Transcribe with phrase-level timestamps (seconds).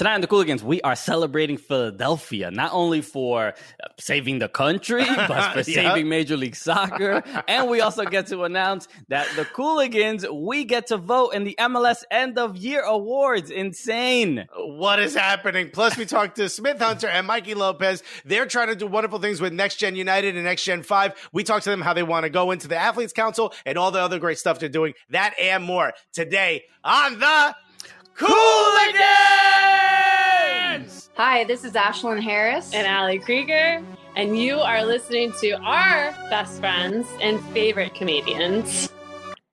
[0.00, 5.04] Tonight on the Cooligans, we are celebrating Philadelphia, not only for uh, saving the country,
[5.28, 7.22] but for saving Major League Soccer.
[7.46, 11.54] and we also get to announce that the Cooligans, we get to vote in the
[11.58, 13.50] MLS End of Year Awards.
[13.50, 14.46] Insane.
[14.56, 15.68] What is happening?
[15.68, 18.02] Plus, we talked to Smith Hunter and Mikey Lopez.
[18.24, 21.28] They're trying to do wonderful things with Next Gen United and Next Gen 5.
[21.34, 23.90] We talked to them how they want to go into the Athletes Council and all
[23.90, 24.94] the other great stuff they're doing.
[25.10, 27.54] That and more today on the
[31.00, 31.10] Cooligans!
[31.16, 32.72] Hi, this is Ashlyn Harris.
[32.74, 33.82] and Ali Krieger,
[34.16, 38.90] and you are listening to our best friends and favorite comedians.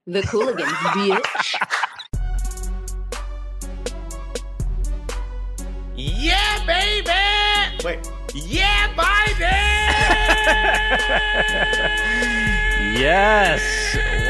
[0.05, 1.55] The Cooligans, bitch.
[5.95, 7.83] Yeah, baby!
[7.83, 8.11] Wait.
[8.33, 9.45] Yeah, baby!
[12.99, 13.61] Yes.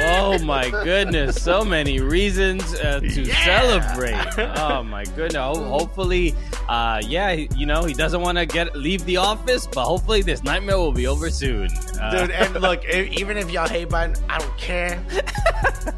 [0.10, 1.42] Oh my goodness.
[1.42, 3.46] So many reasons uh, to Yeah.
[3.46, 4.58] celebrate.
[4.58, 5.36] Oh my goodness.
[5.36, 6.36] Ho- Hopefully,
[6.70, 10.44] uh, yeah, you know, he doesn't want to get leave the office, but hopefully this
[10.44, 11.70] nightmare will be over soon.
[12.02, 15.02] Uh, Dude, and look, even if y'all hate Biden, I don't care.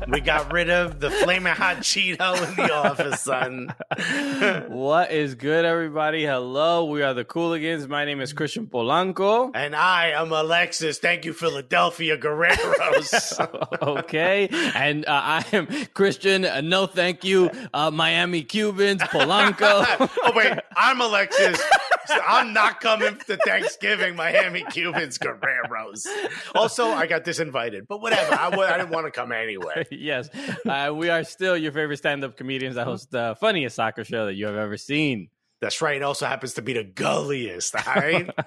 [0.08, 3.74] we got rid of the flaming hot Cheeto in the office, son.
[4.70, 6.26] what is good, everybody?
[6.26, 7.88] Hello, we are the Cooligans.
[7.88, 9.52] My name is Christian Polanco.
[9.54, 11.00] And I am Alexis.
[11.00, 12.18] Thank you, Philadelphia
[12.60, 13.82] Guerreros.
[13.82, 16.46] okay, and uh, I am Christian.
[16.46, 19.86] Uh, no, thank you, uh, Miami Cubans, Polanco.
[20.24, 21.62] oh, wait, I'm Alexis.
[22.06, 26.08] So I'm not coming to Thanksgiving, Miami Cubans Guerreros.
[26.56, 28.34] Also, I got disinvited, but whatever.
[28.34, 29.86] I, didn't want to come anyway.
[29.92, 30.30] yes,
[30.66, 34.34] uh, we are still your favorite stand-up comedians that host the funniest soccer show that
[34.34, 35.30] you have ever seen.
[35.62, 35.98] That's right.
[35.98, 38.30] It also happens to be the gulliest, all right?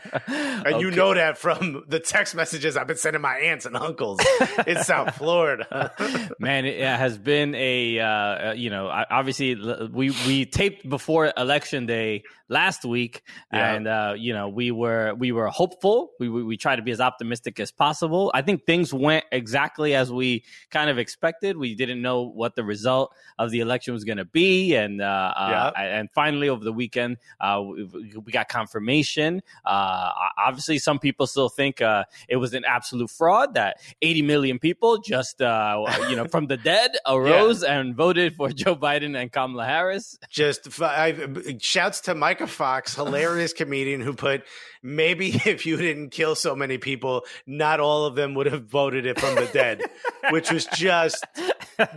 [0.64, 4.20] And you know that from the text messages I've been sending my aunts and uncles
[4.66, 5.92] in South Florida.
[6.38, 9.56] Man, it has been a uh, uh, you know obviously
[9.90, 13.74] we we taped before election day last week, Yeah.
[13.74, 16.12] and uh, you know we were we were hopeful.
[16.20, 18.30] We, we we tried to be as optimistic as possible.
[18.32, 21.56] I think things went exactly as we kind of expected.
[21.56, 25.04] We didn't know what the result of the election was going to be, and uh,
[25.36, 27.01] uh, and finally over the weekend
[27.40, 27.84] uh, we,
[28.24, 29.42] we got confirmation.
[29.64, 34.58] Uh, obviously, some people still think uh, it was an absolute fraud that 80 million
[34.58, 39.30] people just uh, you know from the dead arose and voted for Joe Biden and
[39.32, 40.18] Kamala Harris.
[40.28, 41.28] Just I,
[41.60, 44.44] shouts to Micah Fox, hilarious comedian who put
[44.82, 49.06] maybe if you didn't kill so many people, not all of them would have voted
[49.06, 49.82] it from the dead,
[50.30, 51.24] which was just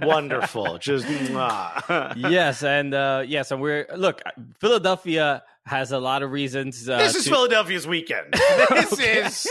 [0.01, 0.77] wonderful.
[0.77, 1.07] Just
[2.15, 4.21] yes, and uh, yes, and we're look.
[4.59, 6.87] Philadelphia has a lot of reasons.
[6.87, 8.35] Uh, this is to- Philadelphia's weekend.
[8.69, 9.47] This is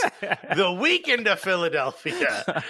[0.55, 2.63] the weekend of Philadelphia.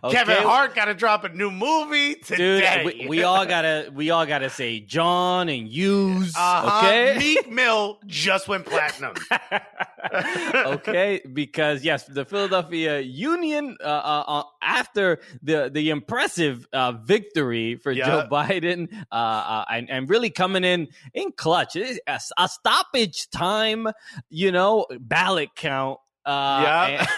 [0.10, 2.26] Kevin Hart got to drop a new movie Dude,
[2.62, 2.82] today.
[2.84, 6.34] we, we all gotta we all gotta say John and Hughes.
[6.36, 6.86] uh-huh.
[6.86, 9.14] Okay, Meek Mill just went platinum.
[10.12, 17.76] Okay, because yes, the Philadelphia Union uh, uh, uh, after the the impressive uh, victory
[17.76, 18.06] for Yeah.
[18.06, 23.88] Joe Biden uh, uh, and and really coming in in clutch, a, a stoppage time,
[24.30, 25.98] you know, ballot count.
[26.28, 27.06] Uh, Yeah.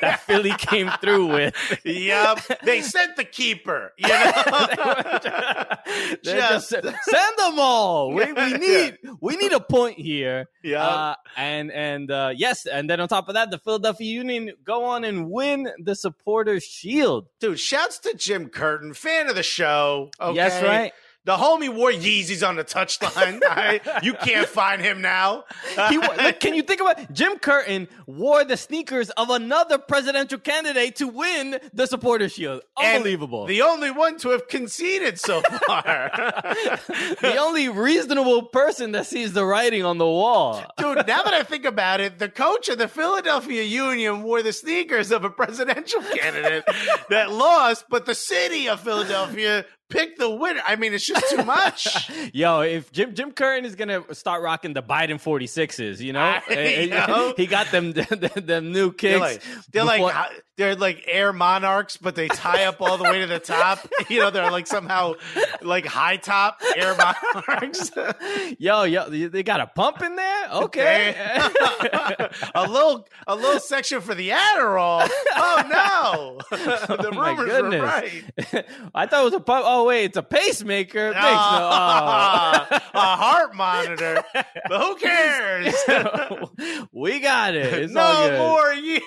[0.00, 1.54] that Philly came through with.
[1.84, 2.40] yep.
[2.64, 4.32] They sent the keeper, you know.
[6.24, 8.12] They're just, send them all.
[8.18, 10.48] We, we need we need a point here.
[10.62, 10.84] Yeah.
[10.86, 14.84] Uh, and and uh, yes, and then on top of that, the Philadelphia Union go
[14.84, 17.26] on and win the Supporters Shield.
[17.38, 20.10] Dude, shouts to Jim Curtin, fan of the show.
[20.20, 20.34] Okay?
[20.34, 20.92] Yes, right.
[21.28, 23.42] The homie wore Yeezys on the touchline.
[23.42, 23.82] right?
[24.02, 25.44] You can't find him now.
[25.90, 30.96] He, look, can you think about Jim Curtin wore the sneakers of another presidential candidate
[30.96, 32.62] to win the supporter Shield?
[32.80, 33.44] And Unbelievable.
[33.44, 36.10] The only one to have conceded so far.
[37.20, 40.64] the only reasonable person that sees the writing on the wall.
[40.78, 44.54] Dude, now that I think about it, the coach of the Philadelphia Union wore the
[44.54, 46.64] sneakers of a presidential candidate
[47.10, 50.60] that lost, but the city of Philadelphia picked the winner.
[50.66, 52.10] I mean, it's just too much.
[52.34, 56.42] Yo, if Jim Jim Curtin is gonna start rocking the Biden 46s, you know, I
[56.48, 57.34] Eh, eh, know.
[57.36, 59.20] he got them them, new They're kicks.
[59.20, 59.42] like,
[59.72, 63.20] they're like, before- how- they're like air monarchs, but they tie up all the way
[63.20, 63.78] to the top.
[64.08, 65.14] You know, they're like somehow
[65.62, 67.92] like high top air monarchs.
[68.58, 70.48] yo, yo, they got a pump in there.
[70.52, 71.14] Okay,
[72.54, 75.08] a little a little section for the Adderall.
[75.36, 75.87] Oh no,
[76.56, 77.82] the Oh, my rumors were goodness.
[77.82, 78.64] right.
[78.94, 79.64] I thought it was a pump.
[79.66, 81.08] Oh wait, it's a pacemaker.
[81.10, 82.76] Makes no- Ah, oh.
[82.94, 84.22] a heart monitor.
[84.68, 85.74] But who cares?
[86.92, 87.72] we got it.
[87.74, 88.38] It's no all good.
[88.38, 89.02] more years.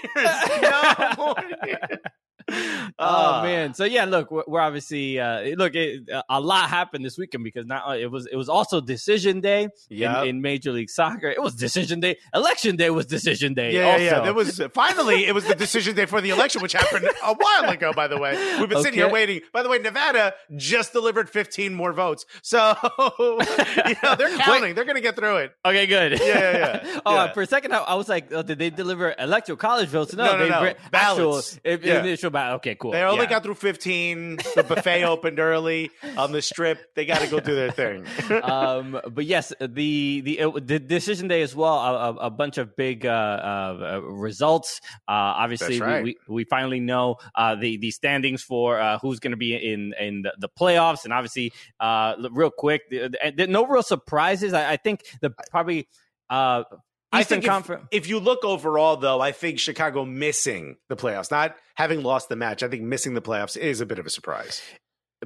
[0.62, 2.00] No more years.
[3.00, 3.42] Oh Ah.
[3.44, 5.76] man, so yeah, look, we're, we're obviously uh, look.
[5.76, 9.70] It, a lot happened this weekend because now it was it was also decision day
[9.90, 10.24] Yep.
[10.24, 11.30] in, in Major League Soccer.
[11.30, 12.18] It was decision day.
[12.34, 13.74] Election day was decision day.
[13.74, 14.20] Yeah, yeah, yeah.
[14.22, 17.70] There was finally it was the decision day for the election, which happened a while
[17.70, 17.94] ago.
[17.94, 19.42] By the way, we've been sitting here waiting.
[19.54, 22.76] By the way, Nevada just delivered 15 more votes, so
[23.20, 24.76] you know they're counting.
[24.76, 25.56] They're going to get through it.
[25.66, 26.20] Okay, good.
[26.20, 27.00] Yeah, yeah, yeah.
[27.06, 27.32] oh, Yeah.
[27.34, 30.14] for a second, I, I was like, oh, did they deliver electoral college votes?
[30.14, 30.60] No, No, no, they no.
[30.62, 31.60] bri- Ballots.
[31.66, 32.00] Actual, Yeah.
[32.00, 32.56] initial ballot.
[32.58, 32.92] Okay, cool.
[32.92, 33.30] They only Yeah.
[33.30, 34.38] got through 15.
[34.56, 36.94] The buffet opened early on the strip.
[36.96, 38.06] They got to go do their thing.
[38.44, 41.76] um, but yes, the the uh, the decision day as well.
[41.76, 44.82] A, a, a bunch of big uh, uh, uh, results.
[45.08, 46.04] Uh, obviously, right.
[46.04, 49.56] we, we we finally know uh, the the standings for uh, who's going to be
[49.56, 54.54] in in the, the playoffs, and obviously, uh, real quick, the- no real surprises.
[54.54, 55.88] I, I think the probably.
[56.30, 56.64] Uh,
[57.12, 57.86] I think if, Conference.
[57.92, 62.36] if you look overall, though, I think Chicago missing the playoffs, not having lost the
[62.36, 64.62] match, I think missing the playoffs is a bit of a surprise.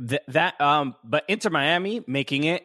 [0.09, 2.63] Th- that um but Inter Miami making it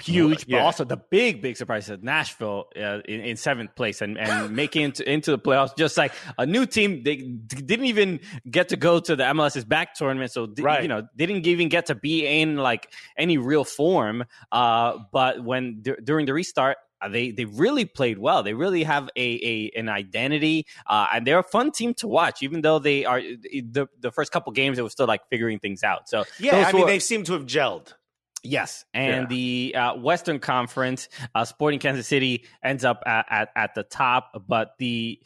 [0.00, 0.58] huge Yeah.
[0.58, 4.54] but also the big big surprise is Nashville uh, in, in seventh place and and
[4.56, 8.18] making it into, into the playoffs just like a new team they d- didn't even
[8.50, 10.82] get to go to the MLS is Back tournament so di- Right.
[10.82, 15.78] you know didn't even get to be in like any real form uh but when
[15.82, 16.76] dur- during the restart
[17.10, 18.42] they they really played well.
[18.42, 22.42] They really have a, a an identity, uh, and they're a fun team to watch.
[22.42, 25.82] Even though they are the the first couple games, it was still like figuring things
[25.82, 26.08] out.
[26.08, 27.94] So Yeah, I mean, were- they seem to have gelled.
[28.42, 33.74] Yes, and the uh, Western Conference, uh, Sporting Kansas City ends up at, at, at
[33.74, 35.20] the top, but the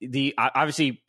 [0.00, 1.02] the uh, obviously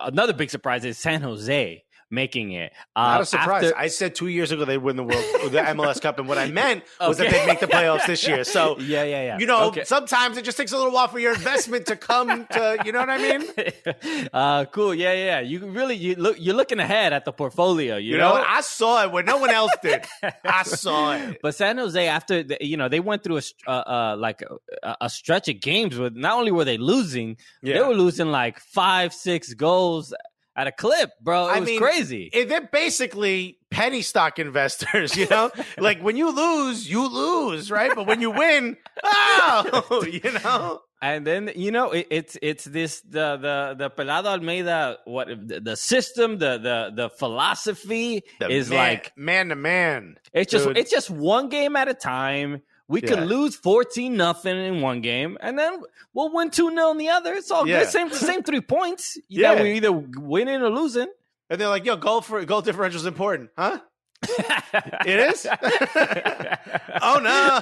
[0.00, 2.72] another big surprise is San Jose making it.
[2.94, 3.64] Uh, Not a surprise.
[3.64, 6.38] after- I said two years ago they'd win the world, the MLS Cup, and what
[6.38, 8.44] I meant was that they'd make the playoffs this year.
[8.44, 9.38] So yeah, yeah, yeah.
[9.38, 9.84] you know, Okay.
[9.84, 12.78] sometimes it just takes a little while for your investment to come to.
[12.84, 13.48] You know what I mean?
[14.32, 14.94] uh, cool.
[14.94, 15.24] Yeah, yeah.
[15.24, 15.40] yeah.
[15.40, 17.96] You really you look you're looking ahead at the portfolio.
[17.96, 20.04] You, You know, I saw it when no one else did.
[20.44, 21.38] I saw it.
[21.42, 24.42] But San Jose, after the, you know, they went through a uh, uh, like
[24.82, 28.58] a, a stretch of games with not only were they losing, they were losing like
[28.60, 30.12] five, six goals
[30.56, 31.48] at a clip, bro.
[31.48, 32.30] It I was mean, crazy.
[32.32, 35.50] Eh, They're basically penny stock investors, you know?
[35.78, 37.92] like when you lose, you lose, right?
[37.94, 40.82] But when you win, oh, you know?
[41.00, 45.58] and then you know it, it's it's this the the the Pelado Almeyda what the,
[45.60, 50.16] the system the the the philosophy The is man- like man to man.
[50.32, 52.62] it's just it's just one game at a time.
[52.92, 55.80] We could lose fourteen nothing in one game, and then
[56.14, 57.32] we'll win two 0 in the other.
[57.34, 57.80] It's all Yeah.
[57.80, 57.88] good.
[57.88, 59.18] Same same three points.
[59.28, 59.54] Yeah.
[59.54, 61.08] Yeah, we either winning or losing.
[61.50, 63.80] And they're like, yo, goal for goal differential is important, huh?
[64.24, 65.46] It is?
[67.02, 67.60] oh no.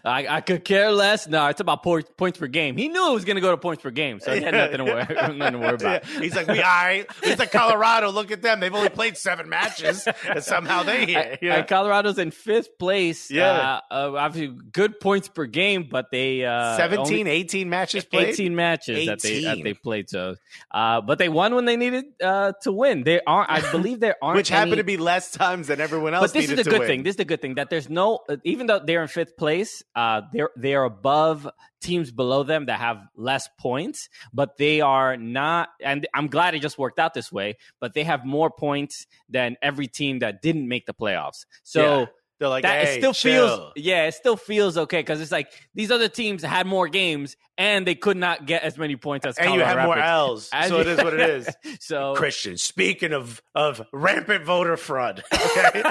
[0.04, 1.26] I, I could care less.
[1.28, 2.76] No, it's about po- points per game.
[2.76, 4.78] He knew it was going to go to points per game, so he had nothing
[4.78, 5.06] to worry,
[5.38, 6.04] nothing to worry about.
[6.12, 6.20] Yeah.
[6.20, 7.06] He's like, we all right.
[7.22, 8.10] He's like Colorado.
[8.10, 8.60] Look at them.
[8.60, 11.38] They've only played seven matches, and somehow they here.
[11.40, 13.30] And- and Colorado's in fifth place.
[13.30, 13.80] Yeah.
[13.90, 18.28] uh, uh, obviously good points per game, but they uh, 17, only- 18 matches played.
[18.28, 20.08] 18 matches that they that they played.
[20.08, 20.36] So,
[20.70, 23.02] uh, but they won when they needed uh, to win.
[23.04, 26.14] They are, I believe, there aren't Which happened any- to be less times than everyone
[26.14, 26.88] else But this is the good win.
[26.88, 27.02] thing.
[27.02, 30.22] This is the good thing that there's no, even though they're in fifth place, uh,
[30.32, 31.48] they're they're above
[31.80, 35.68] teams below them that have less points, but they are not.
[35.82, 37.56] And I'm glad it just worked out this way.
[37.80, 41.46] But they have more points than every team that didn't make the playoffs.
[41.62, 42.00] So.
[42.00, 42.06] Yeah.
[42.40, 43.56] They're like, that hey, it still chill.
[43.58, 47.36] feels yeah it still feels okay because it's like these other teams had more games
[47.58, 50.08] and they could not get as many points as and you have Colorado more Rapids.
[50.10, 51.48] L's, As so you- it is what it is.
[51.80, 55.82] so Christian, speaking of of rampant voter fraud, okay,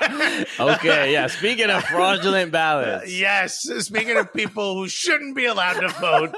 [0.60, 5.88] okay yeah speaking of fraudulent ballots yes, speaking of people who shouldn't be allowed to
[5.88, 6.34] vote,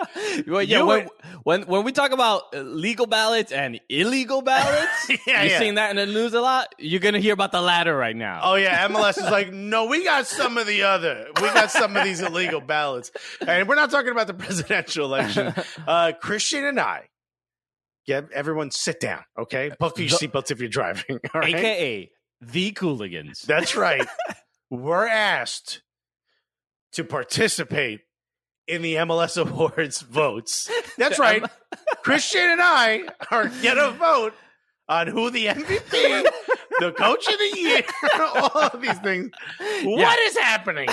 [0.47, 1.11] Well, yeah, when, were-
[1.45, 5.59] when when we talk about uh, legal ballots and illegal ballots, Yeah, you're yeah.
[5.59, 6.75] seeing that in the news a lot.
[6.79, 8.41] You're gonna hear about the latter right now.
[8.43, 11.27] Oh yeah, MLS is like, no, we got some of the other.
[11.37, 13.11] We got some of these illegal ballots,
[13.47, 15.55] and we're not talking about the presidential election.
[15.87, 17.09] Uh, Christian and I,
[18.07, 19.71] get everyone sit down, okay?
[19.79, 21.19] Buckle your seatbelts if you're driving.
[21.35, 22.11] All right, AKA
[22.41, 23.43] the Cooligans.
[23.43, 24.07] that's right.
[24.71, 25.83] we're asked
[26.93, 28.01] to participate
[28.67, 30.71] in the MLS awards votes.
[30.97, 31.43] That's right.
[32.03, 34.35] Christian and I are gonna vote
[34.89, 36.27] on who the MVP,
[36.81, 37.83] the coach of the year,
[38.21, 39.31] all of these things.
[39.85, 40.89] What is happening?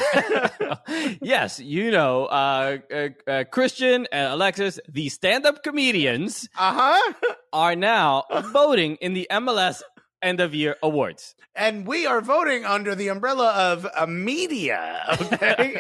[1.22, 7.14] yes, you know, uh, uh, uh, Christian and Alexis, the stand-up comedians, Uh huh.
[7.54, 9.82] are now voting in the MLS
[10.26, 11.36] end of year awards.
[11.58, 15.78] And we are voting under the umbrella of uh, media, okay?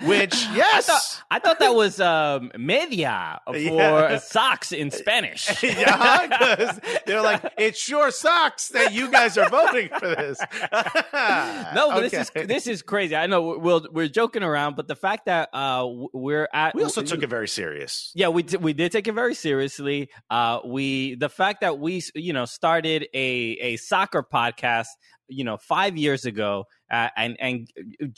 [0.00, 1.20] Which, yes.
[1.30, 4.18] I thought that was um, media for Yeah.
[4.18, 5.62] socks in Spanish.
[5.62, 10.38] yeah, because they're like, it sure sucks that you guys are voting for this.
[11.74, 13.14] No, but this is this is crazy.
[13.16, 17.02] I know we're we're joking around, but the fact that uh we're at We also
[17.02, 18.12] took it very serious.
[18.14, 20.08] yeah we did, we did take it very seriously.
[20.30, 24.88] Uh, we the fact that we you know started a a soccer podcast
[25.28, 27.68] you know five years ago uh, and and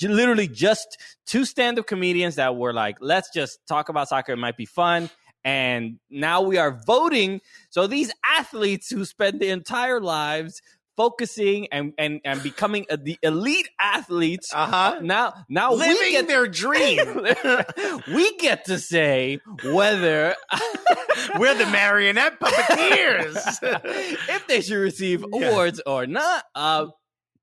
[0.02, 4.38] literally just two stand up comedians that were like let's just talk about soccer it
[4.38, 5.08] might be fun.
[5.46, 7.42] And now we are voting.
[7.68, 10.62] So these athletes who spend their entire lives
[10.96, 14.98] focusing and and, and becoming a, the elite athletes Uh huh.
[15.02, 17.26] now now we Living get their dream.
[18.14, 20.34] we get to say whether
[21.38, 23.58] We're the marionette puppeteers.
[24.28, 26.44] if they should receive awards or not.
[26.54, 26.86] Uh,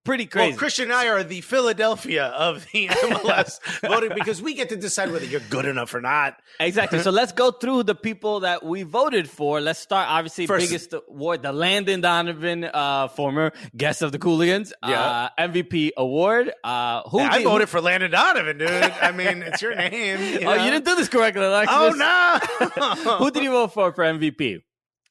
[0.04, 0.50] pretty crazy.
[0.52, 4.76] Well, Christian and I are the Philadelphia of the MLS voting because we get to
[4.76, 6.38] decide whether you're good enough or not.
[6.60, 7.00] exactly.
[7.00, 9.62] So let's go through the people that we voted for.
[9.62, 10.10] Let's start.
[10.10, 15.02] Obviously, First- biggest award, the Landon Donovan, uh, former guest of the Cooligans, Yeah.
[15.02, 16.52] uh, MVP award.
[16.64, 18.70] Uh, who I did- voted for Landon Donovan, dude.
[18.70, 20.20] I mean, it's your name.
[20.42, 20.64] you Oh, know?
[20.66, 21.76] you didn't do this correctly, Alexis.
[21.78, 23.16] Oh no!
[23.18, 24.62] Who did you vote for for MVP?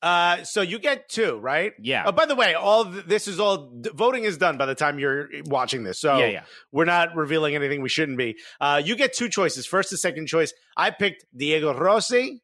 [0.02, 1.72] Uh, so you get two, right?
[1.80, 2.04] Yeah.
[2.06, 4.74] Oh, by the way, all th- this is all d- voting is done by the
[4.74, 6.00] time you're watching this.
[6.00, 6.42] So Yeah, yeah.
[6.72, 8.38] we're not revealing anything we shouldn't be.
[8.60, 9.66] Uh, you get two choices.
[9.66, 10.54] First and second choice.
[10.76, 12.42] I picked Diego Rossi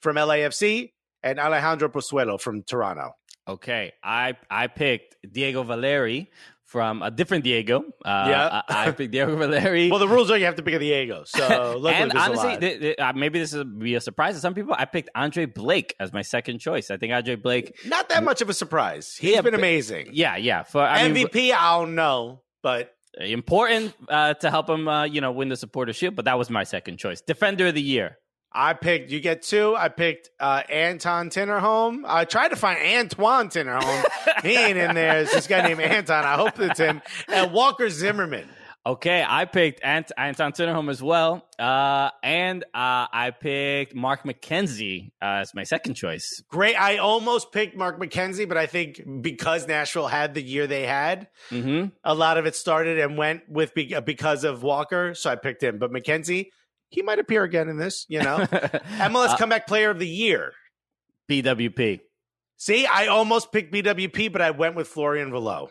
[0.00, 0.92] from LAFC
[1.22, 3.12] and Alejandro Pozuelo from Toronto.
[3.46, 6.30] Okay, I I picked Diego Valeri
[6.74, 7.84] from a different Diego.
[8.04, 8.62] Uh, Yeah.
[8.68, 9.88] I, I picked Diego Valeri.
[9.92, 11.22] Well, the rules are you have to pick a Diego.
[11.24, 11.44] So
[11.98, 14.74] and honestly, th- th- uh, maybe this will be a surprise to some people.
[14.76, 16.90] I picked Andre Blake as my second choice.
[16.90, 17.66] I think Andre Blake.
[17.86, 19.14] not that much of a surprise.
[19.16, 20.08] He's Yeah, been amazing.
[20.12, 20.64] Yeah, yeah.
[20.64, 22.90] For I mean, MVP, I don't know, but
[23.20, 26.16] important uh, to help him, uh, you know, win the supporter shield.
[26.16, 27.20] But that was my second choice.
[27.20, 28.18] Defender of the year.
[28.54, 29.10] I picked.
[29.10, 29.74] You get two.
[29.76, 32.02] I picked uh, Anton Tinnerholm.
[32.06, 34.04] I tried to find Antoine Tinnerholm.
[34.42, 35.22] he ain't in there.
[35.22, 36.24] It's this guy named Anton.
[36.24, 37.02] I hope it's him.
[37.28, 38.48] And Walker Zimmerman.
[38.86, 45.08] Okay, I picked Ant- Anton Tinnerholm as well, uh, and uh, I picked Mark McKenzie
[45.22, 46.42] uh, as my second choice.
[46.50, 46.74] Great.
[46.78, 51.28] I almost picked Mark McKenzie, but I think because Nashville had the year they had,
[51.48, 55.14] hmm a lot of it started and went with be- because of Walker.
[55.14, 55.78] So I picked him.
[55.78, 56.48] But McKenzie,
[56.94, 58.06] he might appear again in this.
[58.08, 60.52] You know, MLS Uh, Comeback Player of the Year.
[61.30, 62.00] BWP.
[62.56, 65.70] See, I almost picked BWP, but I went with Florian Valot.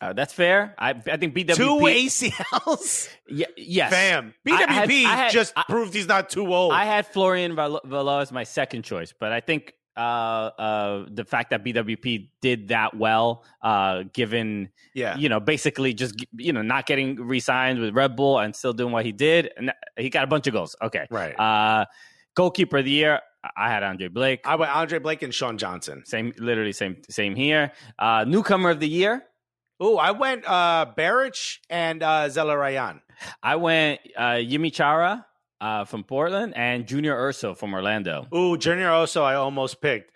[0.00, 0.74] Uh, that's fair.
[0.78, 1.56] I, I think BWP.
[1.56, 3.08] Two ACLs.
[3.28, 3.90] Ye- yes.
[3.90, 6.72] Fam, I BWP had- I had- just I- proved he's not too old.
[6.72, 11.50] I had Florian Valot as my second choice, but I think uh, uh, the fact
[11.50, 16.86] that BWP did that well, uh, given yeah, you know basically just you know not
[16.86, 20.28] getting re-signed with Red Bull and still doing what he did, and he got a
[20.28, 20.76] bunch of goals.
[20.80, 21.38] Okay, right.
[21.38, 21.84] uh,
[22.34, 23.20] goalkeeper of the year,
[23.56, 24.40] I had Andre Blake.
[24.44, 26.04] I went Andre Blake and Sean Johnson.
[26.06, 27.72] Same, literally same, same here.
[27.98, 29.24] Uh, newcomer of the year,
[29.80, 33.00] Oh, I went uh Barich and uh Zelarayan.
[33.42, 35.26] I went uh, Yimi Chara
[35.60, 38.26] uh, from Portland and Junior Urso from Orlando.
[38.34, 40.12] Ooh, Junior Urso, I almost picked.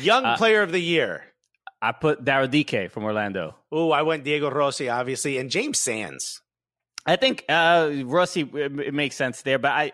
[0.00, 1.24] Young Uh, player of the year.
[1.82, 3.54] I put Daryl Dike from Orlando.
[3.74, 6.40] Ooh, I went Diego Rossi, obviously, and James Sands.
[7.06, 9.92] I think uh, Rossi it, makes sense there, but I,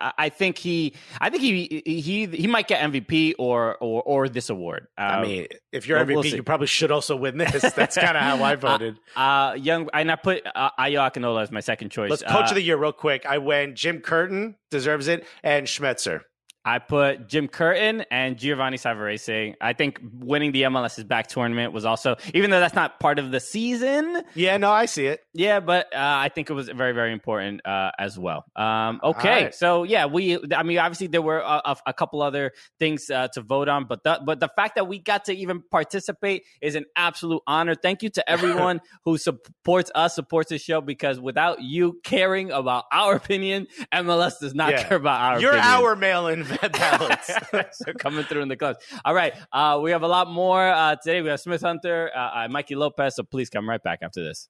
[0.00, 4.28] I I think he I think he he he might get MVP or or or
[4.28, 4.86] this award.
[4.96, 7.60] Uh, I mean, if you're well, MVP, we'll you probably should also win this.
[7.74, 8.98] That's kind of how I voted.
[9.16, 12.10] uh, young and I put uh, Ayo Akinola as my second choice.
[12.10, 13.26] Let's coach Uh, of the year real quick.
[13.26, 16.20] I went Jim Curtin, deserves it, and Schmetzer.
[16.64, 19.54] I put Jim Curtin and Giovanni Savarese.
[19.60, 23.18] I think winning the MLS is Back tournament was also, even though that's not part
[23.18, 25.20] of the season, Yeah, no, I see it.
[25.34, 28.44] Yeah, but uh, I think it was very, very important uh, as well.
[28.56, 29.54] Um, okay, right.
[29.54, 30.38] so yeah, we.
[30.54, 34.02] I mean, obviously there were a, a, couple other things uh, to vote on, but
[34.04, 37.74] the, but the fact that we got to even participate is an absolute honor.
[37.74, 42.84] Thank you to everyone who supports us, supports the show, because without you caring about
[42.92, 44.84] our opinion, MLS does not Yeah.
[44.84, 45.32] care about our.
[45.34, 45.42] Opinion.
[45.42, 45.84] You're opinion.
[45.84, 45.92] our
[46.62, 47.30] mail-in ballots.
[47.84, 48.78] so coming through in the clubs.
[49.04, 51.22] All right, uh, we have a lot more uh, today.
[51.22, 53.16] We have Smith Hunter, uh, uh, Mikey Lopez.
[53.16, 54.48] So please come right back after this.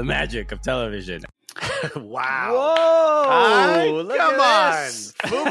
[0.00, 1.22] The magic of television.
[1.96, 2.52] wow.
[2.52, 4.06] Whoa!
[4.08, 4.40] Hi, come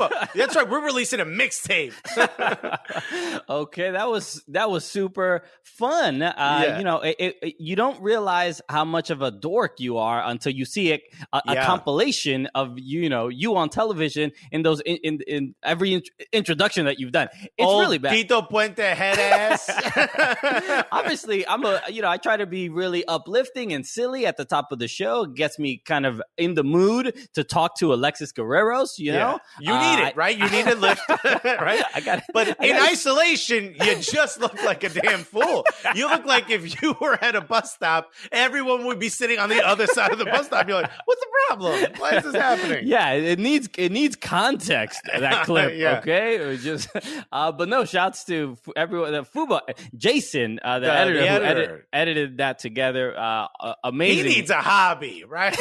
[0.03, 0.09] on.
[0.35, 0.69] That's right.
[0.69, 1.93] We're releasing a mixtape.
[3.49, 6.21] okay, that was that was super fun.
[6.21, 6.77] Uh, Yeah.
[6.77, 10.51] You know, it, it, you don't realize how much of a dork you are until
[10.53, 10.99] you see a,
[11.33, 11.65] a Yeah.
[11.65, 16.85] compilation of you know you on television in those in in, in every int- introduction
[16.85, 17.29] that you've done.
[17.33, 18.11] It's Old really bad.
[18.13, 20.85] Tito Puente head ass.
[20.91, 24.45] Obviously, I'm a you know I try to be really uplifting and silly at the
[24.45, 25.23] top of the show.
[25.23, 28.97] It gets me kind of in the mood to talk to Alexis Guerreros.
[28.97, 29.19] You Yeah.
[29.19, 30.37] know, you need Uh, it, right?
[30.37, 31.01] You need a lift,
[31.43, 31.83] right?
[31.93, 32.23] I got, it.
[32.33, 35.65] But I in gotta- isolation, you just look like a damn fool.
[35.95, 39.49] You look like if you were at a bus stop, everyone would be sitting on
[39.49, 40.67] the other side of the bus stop.
[40.67, 41.85] You're like, what's the problem?
[41.97, 42.87] Why is this happening?
[42.87, 45.01] Yeah, it needs it needs context.
[45.17, 45.99] That clip, Yeah.
[45.99, 46.35] okay?
[46.41, 46.89] It was just,
[47.31, 47.85] uh, but no.
[47.85, 49.13] Shouts to everyone.
[49.13, 49.61] The Fuba,
[49.95, 53.17] Jason, uh, the, The- editor, the who edit, edited that together.
[53.17, 55.55] Uh, uh, He needs a hobby, right?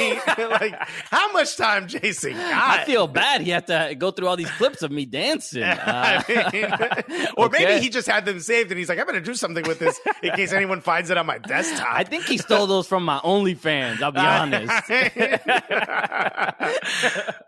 [0.61, 0.75] like,
[1.11, 2.35] how much time, Jason?
[2.37, 3.41] I feel bad.
[3.43, 5.65] He had to go through all these clips of me dancing.
[5.89, 9.19] Uh, I mean, or maybe he just had them saved and he's like, I'm going
[9.19, 11.87] to do something with this in case anyone finds it on my desktop.
[11.91, 14.03] I think he stole those from my OnlyFans.
[14.03, 14.69] I'll be honest.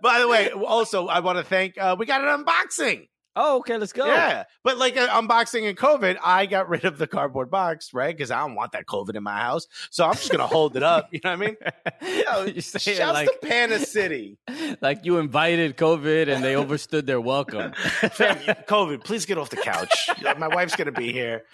[0.01, 3.09] By the way, also, I want to thank, uh, we got an unboxing.
[3.37, 3.77] Oh, okay.
[3.77, 4.07] Let's go.
[4.07, 4.45] Yeah.
[4.65, 8.17] But like uh, unboxing and COVID, I got rid of the cardboard box, right?
[8.17, 9.67] Because I don't want that COVID in my house.
[9.91, 11.09] So I'm just going to hold it up.
[11.13, 12.25] You know what I mean?
[12.25, 14.39] Yo, You say it shouts like, to Panna City.
[14.81, 17.73] like you invited COVID and they overstood their welcome.
[18.13, 20.11] Fam, COVID, please get off the couch.
[20.39, 21.45] My wife's going to be here.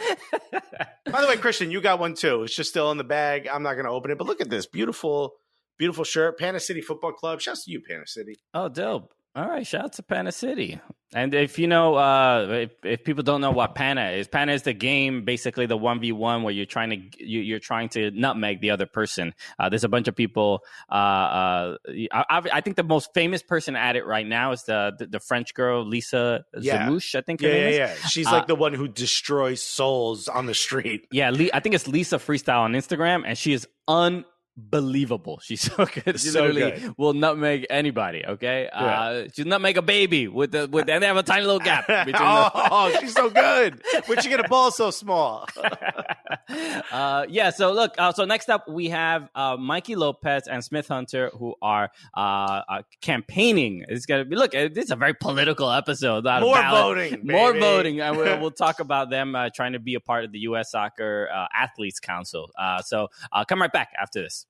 [1.05, 2.45] By the way, Christian, you got one too.
[2.45, 3.49] It's just still in the bag.
[3.53, 4.19] I'm not going to open it.
[4.19, 5.35] But look at this beautiful,
[5.79, 6.39] beautiful shirt.
[6.39, 7.41] Panna City Football Club.
[7.41, 8.37] Shouts to you, Panna City.
[8.55, 9.13] Oh, dope.
[9.37, 10.81] All right, shout out to Panna City.
[11.13, 14.63] And if you know, uh, if, if people don't know what Panna is, Panna is
[14.63, 18.11] the game, basically the one v one where you're trying to you, you're trying to
[18.13, 19.35] nutmeg the other person.
[19.59, 20.65] Uh, there's a bunch of people.
[20.91, 21.77] Uh, uh,
[22.13, 25.21] I, I think the most famous person at it right now is the the, the
[25.21, 26.87] French girl Lisa Yeah.
[26.89, 27.15] Zimouche.
[27.15, 27.95] I think her Yeah, yeah, yeah.
[28.09, 31.07] She's like the one who destroys souls on the street.
[31.13, 33.69] Yeah, I think it's Lisa Freestyle on Instagram, and she is
[34.57, 35.41] unbelievable.
[35.43, 36.21] She's so good.
[36.21, 36.95] She So literally good.
[36.97, 38.25] will nutmeg anybody.
[38.27, 41.59] Okay, uh, she'll nutmeg a baby with the with, and they have a tiny little
[41.61, 42.51] gap between the.
[42.55, 43.81] oh, she's so good.
[44.07, 45.47] Where'd she get a ball so small?
[46.93, 47.51] uh, yeah.
[47.51, 47.95] So look.
[47.99, 52.21] Uh, so next up, we have uh, Mikey Lopez and Smith Hunter, who are uh,
[52.69, 53.85] uh, campaigning.
[53.89, 54.53] It's gonna be look.
[54.53, 56.25] This is a very political episode.
[56.25, 57.61] More voting, more baby.
[57.61, 58.01] voting.
[58.01, 60.71] And we'll, we'll talk about them uh, trying to be a part of the U.S.
[60.71, 62.51] Soccer uh, Athletes Council.
[62.59, 64.46] Uh, so uh, come right back after this.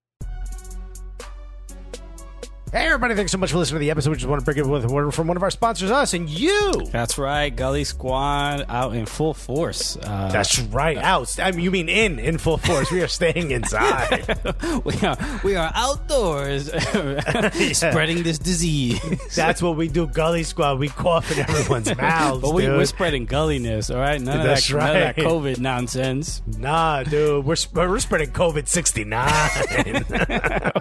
[2.73, 4.11] Hey, everybody, thanks so much for listening to the episode.
[4.11, 6.15] We just want to bring it with a word from one of our sponsors, us,
[6.15, 6.73] and you.
[6.91, 9.97] That's right, Gully Squad out in full force.
[9.97, 10.99] Uh, That's right.
[10.99, 11.39] Out.
[11.39, 12.91] I mean, you mean in, in full force.
[12.91, 14.27] We are staying inside.
[14.85, 16.67] we are we are outdoors
[17.79, 19.01] spreading this disease.
[19.37, 20.81] That's what we do, Gully Squad.
[20.81, 24.21] We cough in everyone's mouths, but we, we're spreading gulliness, all right?
[24.21, 25.17] None of, That's that, none of that.
[25.17, 26.43] COVID nonsense.
[26.59, 27.45] nah, dude.
[27.45, 29.25] We're, we're spreading COVID 69.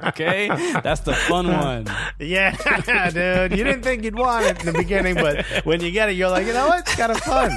[0.07, 0.47] Okay,
[0.81, 1.74] that's the fun one.
[2.19, 2.51] yeah,
[3.11, 3.57] dude.
[3.57, 6.29] You didn't think you'd want it in the beginning, but when you get it, you're
[6.29, 6.79] like, you know what?
[6.79, 7.51] It's kind of fun.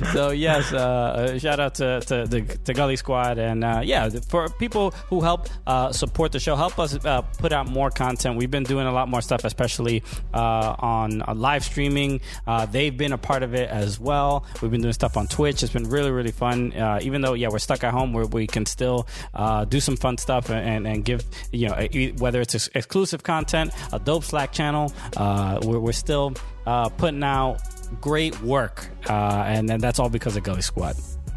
[0.12, 4.08] So yes, uh, uh, shout out to to the to Gully Squad, and uh, yeah,
[4.28, 8.36] for people who help uh, support the show, help us uh, put out more content.
[8.36, 10.02] We've been doing a lot more stuff, especially
[10.34, 12.20] uh, on uh, live streaming.
[12.46, 14.44] Uh, they've been a part of it as well.
[14.60, 15.62] We've been doing stuff on Twitch.
[15.62, 16.72] It's been really really fun.
[16.72, 19.96] Uh, even though yeah, we're stuck at home, where we can still uh, do some
[19.96, 21.88] fun stuff and, and give you know
[22.18, 24.92] whether it's ex- exclusive content, a dope Slack channel.
[25.16, 26.34] Uh, we're, we're still
[26.66, 27.58] uh, putting out
[28.00, 30.96] great work, uh, and then that's all because of Gully Squad.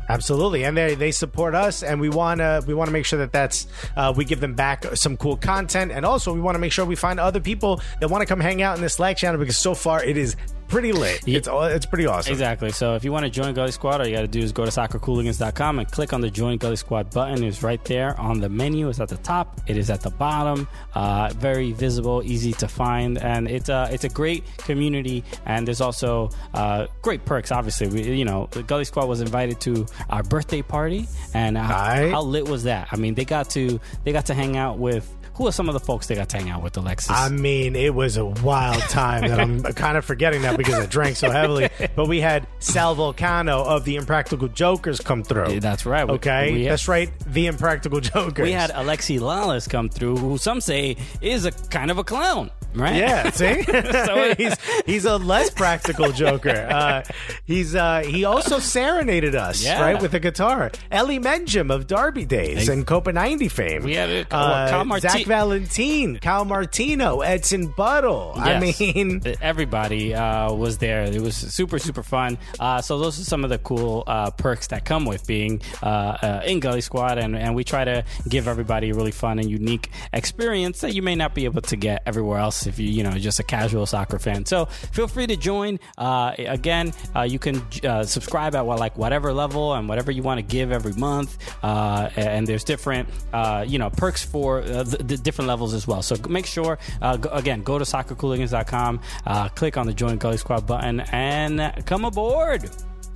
[0.09, 3.19] Absolutely, and they they support us, and we want to we want to make sure
[3.19, 6.59] that that's uh, we give them back some cool content, and also we want to
[6.59, 9.15] make sure we find other people that want to come hang out in this Slack
[9.15, 10.35] channel because so far it is
[10.67, 11.27] pretty lit.
[11.27, 12.31] It's all it's pretty awesome.
[12.31, 12.71] Exactly.
[12.71, 14.65] So if you want to join Gully Squad, all you got to do is go
[14.65, 17.43] to soccercooligans.com and click on the Join Gully Squad button.
[17.43, 18.89] It's right there on the menu.
[18.89, 19.61] It's at the top.
[19.67, 20.67] It is at the bottom.
[20.93, 25.23] Uh, very visible, easy to find, and it's a it's a great community.
[25.45, 27.51] And there's also uh, great perks.
[27.51, 31.77] Obviously, we, you know, the Gully Squad was invited to our birthday party, and how,
[31.77, 32.09] Aye.
[32.09, 32.87] how lit was that?
[32.91, 35.09] I mean, they got to they got to hang out with.
[35.35, 37.09] Who are some of the folks they got to hang out with, Alexis?
[37.09, 40.85] I mean, it was a wild time that I'm kind of forgetting that because I
[40.85, 41.69] drank so heavily.
[41.95, 45.59] but we had Sal Vulcano of the Impractical Jokers come through.
[45.59, 46.07] That's right.
[46.07, 47.09] Okay, we- that's right.
[47.25, 48.43] The Impractical Jokers.
[48.43, 52.51] We had Alexi Lalas come through, who some say is a kind of a clown,
[52.75, 52.95] right?
[52.95, 56.67] Yeah, see, So- he's he's a less practical Joker.
[56.69, 57.03] Uh,
[57.45, 59.81] he's uh, he also serenaded us, Yeah.
[59.81, 60.71] right, with a guitar.
[60.93, 63.83] Eli Mengem of Derby Days and Copa 90 fame.
[63.83, 68.33] We had a- uh, Marti- Zach Valentine, Kyle Martino, Edson Buddle.
[68.35, 71.03] I mean, everybody uh, was there.
[71.03, 72.37] It was super, super fun.
[72.59, 75.85] Uh, so those are some of the cool uh, perks that come with being uh,
[75.85, 79.49] uh, in Gully Squad, and, and we try to give everybody a really fun and
[79.49, 83.03] unique experience that you may not be able to get everywhere else if you, you
[83.03, 84.45] know, just a casual soccer fan.
[84.45, 85.79] So feel free to join.
[85.97, 90.23] Uh, again, uh, you can uh, subscribe at well, like whatever level and whatever you
[90.23, 91.37] want to give every month.
[91.63, 96.01] Uh, and there's different, uh, you know, perks for uh, the, different levels as well.
[96.01, 100.37] So make sure, uh, go, again, go to soccercooligans.com, uh, click on the Join Gully
[100.37, 102.69] Squad button, and come aboard.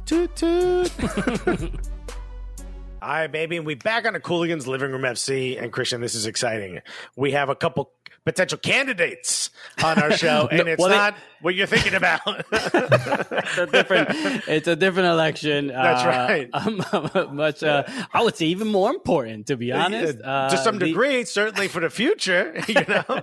[0.05, 0.91] toot toot.
[2.99, 5.61] All right, baby, and we back on the Cooligans Living Room FC.
[5.61, 6.81] And Christian, this is exciting.
[7.15, 7.91] We have a couple
[8.25, 9.49] potential candidates
[9.83, 12.21] on our show, and it's well, not what you're thinking about.
[12.51, 14.09] it's a different
[14.47, 16.49] it's a different election That's right.
[16.53, 20.79] right much uh, i would say even more important to be honest uh, to some
[20.79, 22.53] the- degree, certainly for the future.
[22.67, 23.21] You know,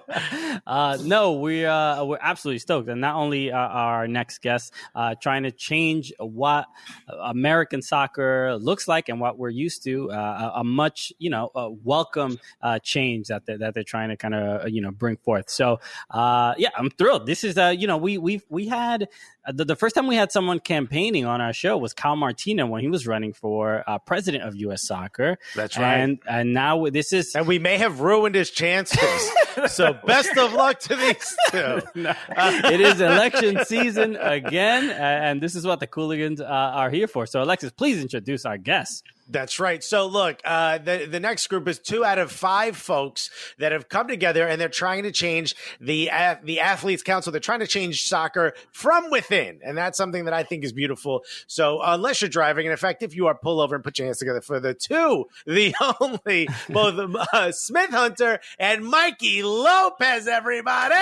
[0.67, 5.15] uh, no, we uh, we're absolutely stoked, and not only uh, our next guest uh,
[5.21, 6.67] trying to change what
[7.09, 11.51] American soccer looks like and what we're used to, uh, a a much you know
[11.55, 15.17] uh, welcome uh, change that they're, that they're trying to kind of you know bring
[15.17, 15.49] forth.
[15.51, 17.27] So uh, yeah, I'm thrilled.
[17.27, 19.09] This is uh, you know we we we had
[19.47, 22.67] uh, the, the first time we had someone campaigning on our show was Kyle Martino
[22.67, 24.87] when he was running for uh, president of U.S.
[24.87, 25.39] Soccer.
[25.55, 25.99] That's right.
[25.99, 29.33] and and now this is and we may have ruined his chances.
[29.69, 31.81] so, best of luck to these two.
[31.95, 37.27] it is election season again, and this is what the Cooligans uh, are here for.
[37.27, 39.03] So, Alexis, please introduce our guests.
[39.27, 39.83] That's right.
[39.83, 43.89] So look, uh, the the next group is two out of five folks that have
[43.89, 47.33] come together and they're trying to change the uh, the athletes council.
[47.33, 51.23] They're trying to change soccer from within, and that's something that I think is beautiful.
[51.47, 54.07] So unless you're driving, and in fact, if you are, pull over and put your
[54.07, 56.99] hands together for the two, the only, both
[57.33, 60.29] uh, Smith Hunter and Mikey Lopez.
[60.29, 60.95] Everybody.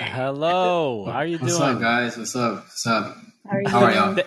[0.00, 1.76] Hello, how are you What's doing?
[1.76, 2.16] up, guys?
[2.16, 2.64] What's up?
[2.64, 3.16] What's up?
[3.44, 4.18] How are you How are y'all?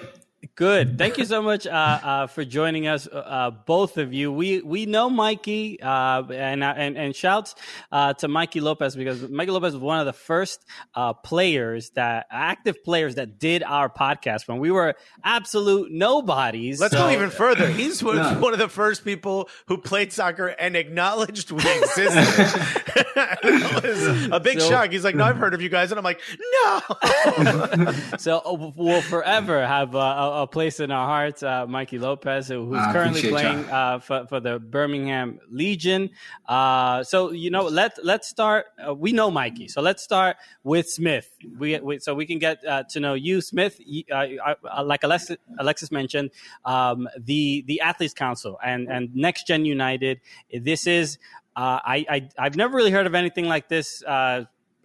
[0.60, 0.98] Th- Good.
[0.98, 4.32] Thank you so much uh, uh, for joining us, uh, both of you.
[4.32, 7.56] We we know Mikey, uh, and and and shouts
[7.92, 10.64] uh, to Mikey Lopez because Mikey Lopez was one of the first
[10.96, 16.80] uh, players that active players that did our podcast when we were absolute nobodies.
[16.80, 17.68] Let's So- go even further.
[17.80, 18.40] He's one, No.
[18.40, 22.10] one of the first people who played soccer and acknowledged we existed.
[23.16, 23.40] that
[23.82, 24.92] was a big So- shock.
[24.92, 26.20] He's like, "No, I've heard of you guys," and I'm like,
[26.66, 32.00] "No." So uh, we'll forever have uh, a, a place in our hearts, uh, Mikey
[32.00, 36.10] Lopez, who, who's I currently playing uh, for, for the Birmingham Legion.
[36.48, 38.68] Uh, so you know, let let's start.
[38.86, 41.30] Uh, we know Mikey, so let's start with Smith.
[41.58, 43.80] We, we so we can get uh, to know you, Smith.
[44.12, 46.32] Uh, uh, like Alexis, Alexis mentioned,
[46.66, 50.22] um, the the Athletes Council and and Next Gen United.
[50.54, 51.18] This is.
[51.56, 54.02] Uh, I, I I've never really heard of anything like this.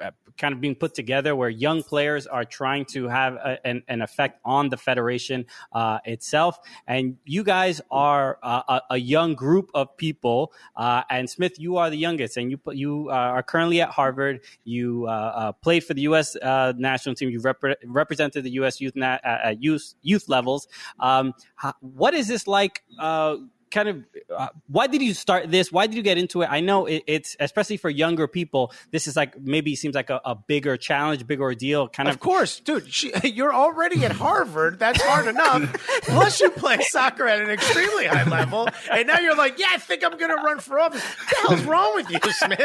[0.00, 3.82] Uh, kind of being put together where young players are trying to have a, an,
[3.86, 6.58] an effect on the federation uh, itself.
[6.88, 10.52] And you guys are a, a young group of people.
[10.74, 14.40] Uh, and Smith, you are the youngest, and you you uh, are currently at Harvard.
[14.64, 16.36] You uh, played for the U.S.
[16.42, 17.30] National team.
[17.30, 18.80] You repre- represented the U.S.
[18.80, 20.66] youth na- at youth youth levels.
[20.98, 22.82] Um, how, what is this like?
[23.74, 26.60] Kind of uh, why did you start this why did you get into it i
[26.60, 30.34] know it, it's especially for younger people this is like maybe seems like a, a
[30.34, 32.92] bigger challenge bigger ordeal kind of of course, dude.
[32.92, 34.78] She, you're already at Harvard.
[34.78, 35.72] That's hard enough.
[36.04, 39.78] Plus, you play soccer at an extremely high level, and now you're like, "Yeah, I
[39.78, 42.60] think I'm going to run for office." What the hell's wrong with you, Smith?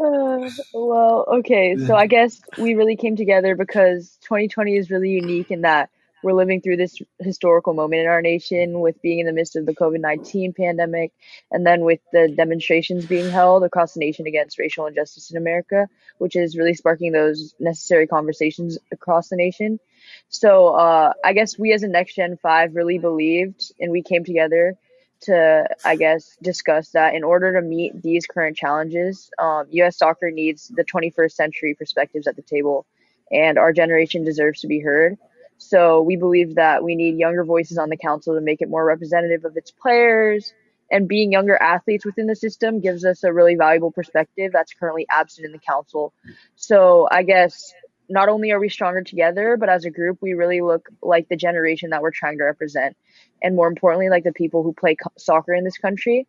[0.00, 1.76] Uh, well, okay.
[1.86, 5.90] So I guess we really came together because 2020 is really unique in that
[6.22, 9.66] we're living through this historical moment in our nation with being in the midst of
[9.66, 11.12] the COVID 19 pandemic
[11.50, 15.88] and then with the demonstrations being held across the nation against racial injustice in America,
[16.18, 19.80] which is really sparking those necessary conversations across the nation.
[20.28, 24.24] So uh, I guess we as a Next Gen 5 really believed and we came
[24.24, 24.76] together
[25.22, 29.98] to, I guess, discuss that in order to meet these current challenges, um, U.S.
[29.98, 32.86] soccer needs the 21st century perspectives at the table,
[33.30, 35.18] and our generation deserves to be heard.
[35.60, 38.84] So we believe that we need younger voices on the council to make it more
[38.84, 40.54] representative of its players.
[40.90, 45.06] And being younger athletes within the system gives us a really valuable perspective that's currently
[45.10, 46.14] absent in the council.
[46.56, 47.74] So I guess
[48.08, 51.36] not only are we stronger together, but as a group, we really look like the
[51.36, 52.96] generation that we're trying to represent,
[53.42, 56.26] and more importantly, like the people who play co- soccer in this country.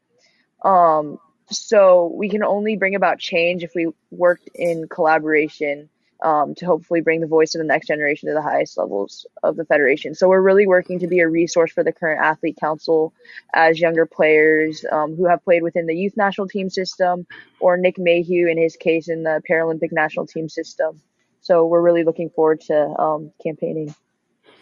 [0.64, 5.90] Um, so we can only bring about change if we worked in collaboration
[6.22, 9.56] um, to hopefully bring the voice of the next generation to the highest levels of
[9.56, 10.14] the federation.
[10.16, 13.14] So we're really working to be a resource for the current athlete council
[13.54, 17.26] as younger players um, who have played within the youth national team system,
[17.60, 21.02] or Nick Mayhew in his case in the Paralympic national team system.
[21.42, 23.94] So we're really looking forward to um, campaigning.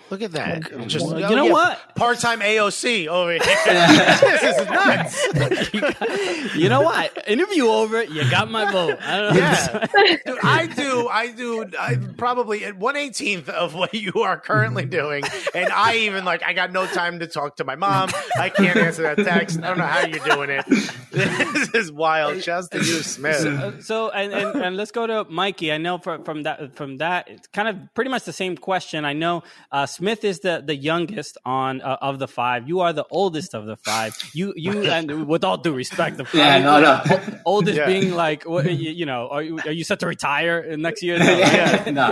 [0.10, 0.88] Look at that.
[0.88, 1.96] Just, You oh, know yeah, what?
[1.96, 3.40] Part-time AOC over here.
[3.66, 6.56] this is nuts.
[6.56, 7.28] you know what?
[7.28, 8.04] Interview over.
[8.04, 8.98] You got my vote.
[9.02, 9.40] I don't know.
[9.40, 9.88] Yeah,
[10.26, 11.08] Dude, I do.
[11.08, 11.66] I do.
[11.80, 16.44] I probably at one eighteenth of what you are currently doing, and I even like.
[16.44, 18.10] I got no time to talk to my mom.
[18.40, 19.60] I can't answer that text.
[19.60, 20.66] I don't know how you're doing it.
[21.12, 22.42] This is wild.
[22.44, 23.46] Shouts to you, Smith.
[23.46, 25.72] Uh, so and, and and let's go to Mikey.
[25.72, 29.06] I know from from that from that it's kind of pretty much the same question.
[29.06, 32.68] I know uh, Smith is the the youngest on uh, of the five.
[32.68, 34.14] You are the oldest of the five.
[34.34, 36.96] You you and with all due respect, the Yeah, no, no.
[37.46, 37.86] oldest Yeah.
[37.86, 41.18] being like what, you, you know are you, are you set to retire next year?
[41.30, 42.08] No, Yeah, no.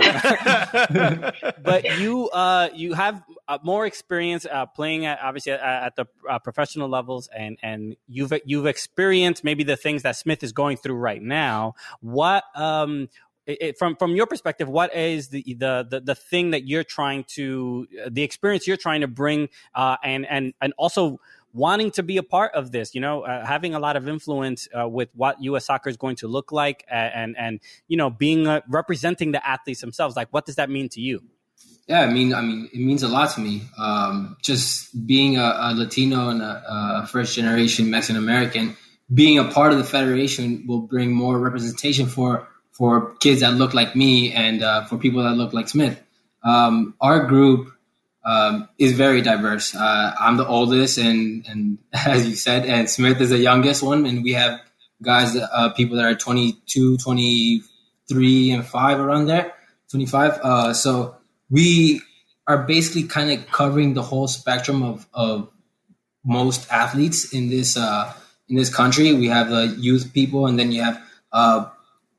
[1.62, 6.06] but you uh you have uh, more experience uh, playing at obviously at, at the
[6.28, 10.76] uh, professional levels and and you've you've experienced maybe the things that Smith is going
[10.76, 13.08] through right now what um
[13.48, 17.24] it, from from your perspective what is the, the the the thing that you're trying
[17.24, 21.18] to the experience you're trying to bring uh and and and also
[21.52, 24.68] wanting to be a part of this, you know, uh, having a lot of influence
[24.78, 25.66] uh, with what U.S.
[25.66, 29.46] soccer is going to look like, uh, and and you know, being uh, representing the
[29.46, 30.16] athletes themselves.
[30.16, 31.22] Like, what does that mean to you?
[31.86, 33.62] Yeah, I mean, I mean, it means a lot to me.
[33.78, 38.76] Um, just being a, a Latino and a, a first generation Mexican American,
[39.12, 42.46] being a part of the federation will bring more representation for
[42.78, 46.00] for kids that look like me and uh, for people that look like Smith.
[46.44, 47.72] Um, our group
[48.24, 49.74] um, is very diverse.
[49.74, 54.06] Uh, I'm the oldest, and and as you said, and Smith is the youngest one,
[54.06, 54.60] and we have
[55.02, 59.52] guys, uh, people that are 22, 23, and five around there,
[59.90, 60.40] 25.
[60.42, 61.16] Uh, so
[61.50, 62.00] we
[62.46, 65.50] are basically kind of covering the whole spectrum of, of
[66.24, 68.12] most athletes in this uh,
[68.48, 69.12] in this country.
[69.14, 71.66] We have the youth people, and then you have uh,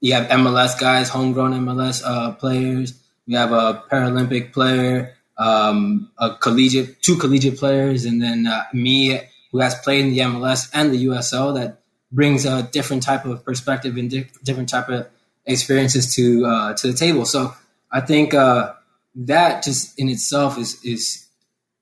[0.01, 2.93] you have MLS guys, homegrown MLS uh, players.
[3.27, 9.19] We have a Paralympic player, um, a collegiate, two collegiate players, and then uh, me,
[9.51, 11.55] who has played in the MLS and the USL.
[11.55, 11.81] That
[12.11, 15.07] brings a different type of perspective and di- different type of
[15.45, 17.25] experiences to uh, to the table.
[17.25, 17.53] So
[17.91, 18.73] I think uh,
[19.15, 21.27] that just in itself is is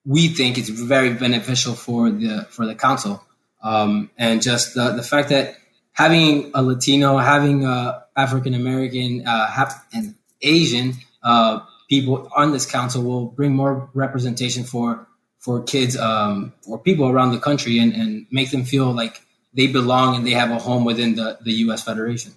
[0.05, 3.23] we think it's very beneficial for the for the council,
[3.61, 5.55] um, and just the the fact that
[5.91, 13.03] having a Latino, having a African American, uh, and Asian uh, people on this council
[13.03, 15.07] will bring more representation for
[15.39, 19.21] for kids um, or people around the country, and, and make them feel like
[19.53, 21.83] they belong and they have a home within the, the U.S.
[21.83, 22.33] Federation.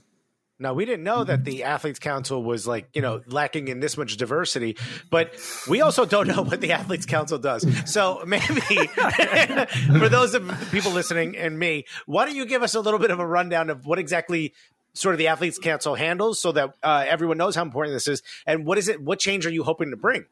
[0.62, 3.97] Now we didn't know that the athletes council was like you know lacking in this
[3.97, 4.77] much diversity,
[5.09, 5.33] but
[5.66, 7.66] we also don't know what the athletes council does.
[7.90, 8.61] So maybe
[9.99, 13.11] for those of people listening and me, why don't you give us a little bit
[13.11, 14.53] of a rundown of what exactly
[14.92, 18.22] sort of the athletes council handles, so that uh, everyone knows how important this is,
[18.46, 19.00] and what is it?
[19.00, 20.24] What change are you hoping to bring?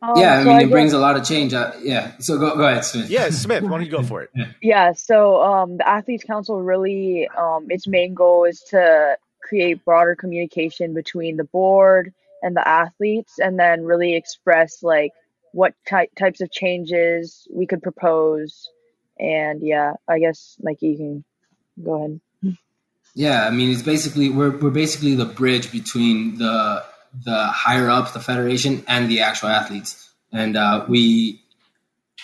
[0.00, 1.54] Um, yeah, I so mean, it guess- brings a lot of change.
[1.54, 3.08] Uh, yeah, so go go ahead, Smith.
[3.08, 4.30] Yeah, Smith, why don't you go for it?
[4.60, 10.16] Yeah, so um, the Athletes Council really, um, its main goal is to create broader
[10.16, 15.12] communication between the board and the athletes, and then really express like
[15.52, 18.68] what ty- types of changes we could propose.
[19.20, 21.24] And yeah, I guess Mikey, you can
[21.82, 22.20] go ahead.
[23.14, 26.82] Yeah, I mean, it's basically we're we're basically the bridge between the
[27.24, 31.40] the higher ups, the federation, and the actual athletes, and uh, we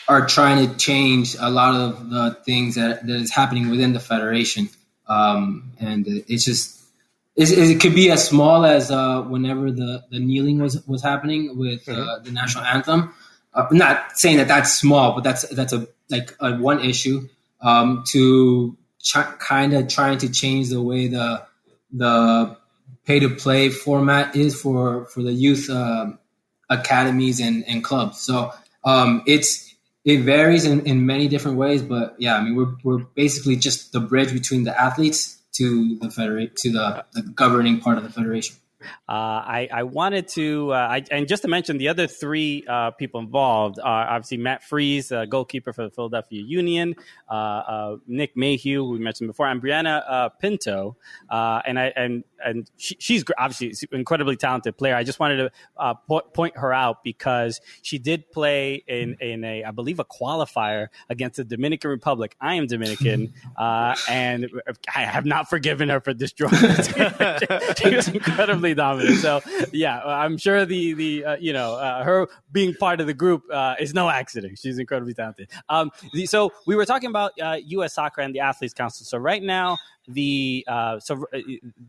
[0.09, 4.01] are trying to change a lot of the things that that is happening within the
[4.01, 4.71] federation,
[5.09, 6.81] um, and it's just
[7.37, 11.59] it's, it could be as small as uh, whenever the the kneeling was was happening
[11.59, 13.13] with uh, the national anthem.
[13.53, 17.29] Uh, I'm not saying that that's small, but that's that's a like a one issue
[17.61, 21.43] um, to ch- kind of trying to change the way the
[21.93, 22.57] the
[23.07, 26.19] pay to play format is for for the youth um
[26.71, 28.21] academies and, and clubs.
[28.21, 28.53] So
[28.85, 33.05] um, it's it varies in, in many different ways, but yeah, I mean we're we're
[33.15, 37.99] basically just the bridge between the athletes to the federate to the, the governing part
[37.99, 38.57] of the federation.
[39.09, 42.91] Uh, I, I, wanted to, uh, I, and just to mention the other three uh,
[42.93, 46.95] people involved are obviously Matt Freese, goalkeeper for the Philadelphia Union,
[47.31, 50.97] uh, uh, Nick Mayhew, who we mentioned before, and Brianna uh, Pinto,
[51.31, 54.95] and I and and she, she's obviously an incredibly talented player.
[54.95, 59.65] I just wanted to po- point her out because she did play in in a,
[59.65, 62.37] I believe, a qualifier against the Dominican Republic.
[62.41, 64.49] I am Dominican, and
[64.95, 66.51] I have not forgiven her for this draw.
[66.51, 69.19] she was incredibly dominant.
[69.19, 69.41] So
[69.73, 73.45] yeah, I'm sure the the uh, you know uh, her being part of the group
[73.53, 74.59] uh, is no accident.
[74.59, 75.51] She's incredibly talented.
[75.69, 77.93] Um, the, so we were talking about U.S.
[77.93, 79.05] Uh, Soccer and the Athletes Council.
[79.05, 79.77] So right now
[80.09, 81.39] the uh, so uh,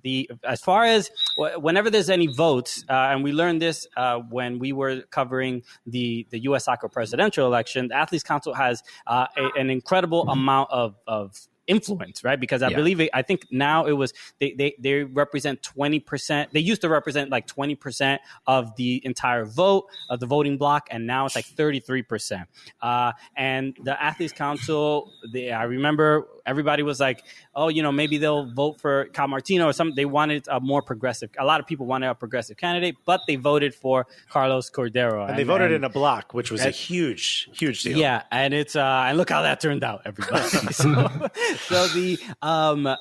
[0.03, 4.59] the as far as whenever there's any votes, uh, and we learned this uh, when
[4.59, 6.65] we were covering the the U.S.
[6.65, 7.87] soccer presidential election.
[7.87, 11.39] The Athletes Council has uh, a, an incredible amount of of
[11.69, 12.39] influence, right?
[12.39, 12.75] Because I yeah.
[12.75, 16.51] believe it, I think now it was they they, they represent twenty percent.
[16.51, 20.87] They used to represent like twenty percent of the entire vote of the voting block,
[20.91, 22.49] and now it's like thirty three percent.
[22.81, 27.23] Uh, and the Athletes Council, they, I remember everybody was like,
[27.55, 29.95] oh, you know, maybe they'll vote for Kyle Martino or something.
[29.95, 31.29] They wanted a more progressive.
[31.37, 35.31] A lot of people wanted a progressive candidate, but they voted for Carlos Cordeiro, and,
[35.31, 37.97] and they voted and, in a block, which was and, a huge, huge deal.
[37.97, 40.43] Yeah, and it's uh, and look how that turned out, everybody.
[40.71, 41.29] so,
[41.67, 42.97] so the um, uh,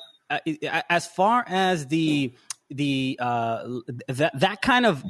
[0.89, 2.33] as far as the
[2.69, 3.67] the uh,
[4.07, 5.03] that that kind of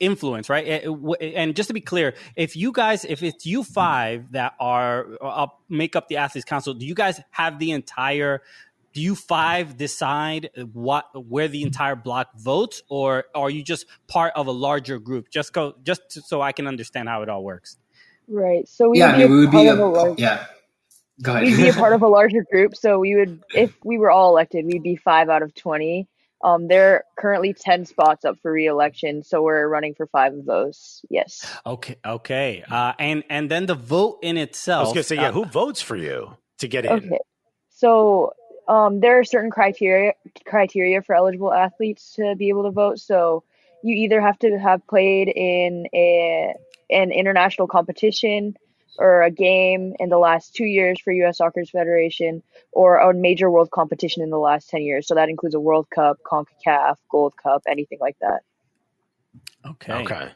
[0.00, 0.84] influence, right?
[1.20, 5.46] And just to be clear, if you guys, if it's you five that are uh,
[5.68, 8.42] make up the athletes council, do you guys have the entire?
[8.92, 14.32] Do you five decide what where the entire block votes, or are you just part
[14.36, 15.30] of a larger group?
[15.30, 17.76] Just go, just so I can understand how it all works.
[18.28, 18.68] Right.
[18.68, 20.46] So we yeah, I mean, we would be a, a yeah.
[21.22, 21.40] Go.
[21.40, 24.30] We'd be a part of a larger group, so we would, if we were all
[24.30, 26.08] elected, we'd be five out of twenty
[26.44, 30.44] um, there are currently 10 spots up for reelection, so we're running for five of
[30.44, 31.00] those.
[31.08, 31.50] Yes.
[31.64, 31.96] Okay.
[32.04, 32.62] Okay.
[32.70, 34.80] Uh, and and then the vote in itself.
[34.80, 36.92] I was going to say, yeah, uh, who votes for you to get in?
[36.92, 37.18] Okay.
[37.70, 38.34] So
[38.68, 40.12] um, there are certain criteria
[40.44, 42.98] criteria for eligible athletes to be able to vote.
[42.98, 43.44] So
[43.82, 46.52] you either have to have played in a
[46.90, 48.54] an international competition
[48.98, 51.38] or a game in the last two years for U.S.
[51.38, 55.06] Soccer Federation or a major world competition in the last 10 years.
[55.06, 58.40] So that includes a World Cup, CONCACAF, Gold Cup, anything like that.
[59.66, 59.92] Okay.
[59.92, 60.28] Okay.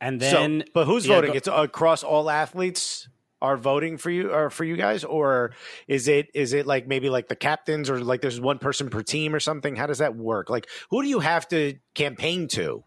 [0.00, 1.32] And then, so, but who's yeah, voting?
[1.32, 3.08] Go- it's across all athletes
[3.42, 5.52] are voting for you or for you guys, or
[5.88, 9.02] is it is it like maybe like the captains or like there's one person per
[9.02, 9.76] team or something?
[9.76, 10.50] How does that work?
[10.50, 12.84] Like, who do you have to campaign to?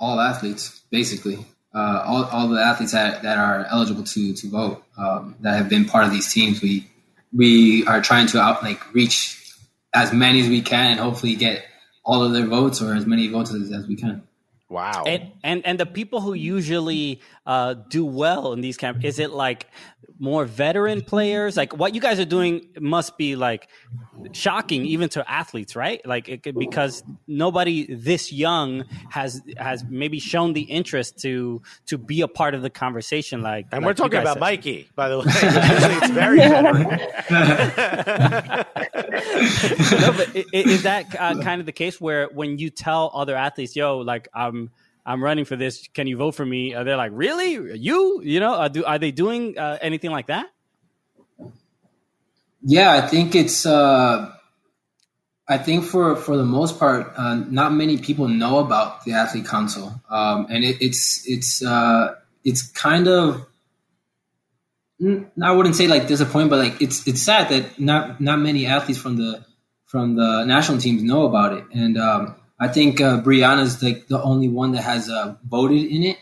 [0.00, 4.84] All athletes, basically uh, all, all the athletes that, that are eligible to to vote
[4.98, 6.60] um, that have been part of these teams.
[6.60, 6.88] We
[7.32, 9.38] we are trying to out like reach
[9.94, 11.64] as many as we can and hopefully get
[12.04, 14.22] all of their votes or as many votes as, as we can.
[14.72, 15.04] Wow.
[15.06, 19.30] And, and and the people who usually uh, do well in these camps, is it
[19.30, 19.66] like
[20.18, 21.56] more veteran players?
[21.56, 23.68] Like what you guys are doing must be like
[24.32, 26.00] shocking even to athletes, right?
[26.06, 31.98] Like it, could, because nobody this young has has maybe shown the interest to to
[31.98, 33.42] be a part of the conversation.
[33.42, 34.40] Like, and like we're talking about said.
[34.40, 35.24] Mikey, by the way.
[35.26, 36.82] it's very veteran.
[40.00, 43.74] no, but is that uh, kind of the case where when you tell other athletes,
[43.76, 44.61] "Yo, like I'm."
[45.04, 45.88] I'm running for this.
[45.94, 46.74] Can you vote for me?
[46.74, 47.52] Are they like, really?
[47.78, 48.22] You?
[48.22, 50.46] You know, are, do, are they doing uh, anything like that?
[52.62, 53.66] Yeah, I think it's.
[53.66, 54.32] Uh,
[55.48, 59.46] I think for for the most part, uh, not many people know about the athlete
[59.46, 63.46] council, um, and it, it's it's uh, it's kind of.
[65.42, 69.00] I wouldn't say like disappointing, but like it's it's sad that not not many athletes
[69.00, 69.44] from the
[69.86, 74.22] from the national teams know about it, and um, I think uh, Brianna's like the
[74.22, 76.16] only one that has uh, voted in it,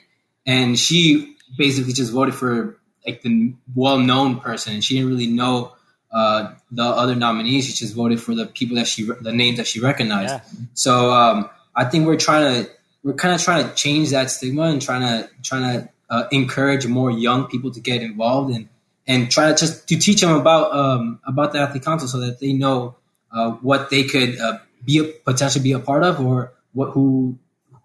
[0.47, 5.75] and she basically just voted for like the well-known person, and she didn't really know
[6.11, 7.67] uh, the other nominees.
[7.67, 10.33] She just voted for the people that she the names that she recognized.
[10.33, 10.67] Yeah.
[10.73, 12.71] So um, I think we're trying to
[13.03, 16.87] we're kind of trying to change that stigma and trying to trying to uh, encourage
[16.87, 18.67] more young people to get involved and
[19.07, 22.41] and try to just to teach them about um, about the athlete council so that
[22.41, 22.97] they know
[23.31, 27.39] uh, what they could uh, be a, potentially be a part of, or what who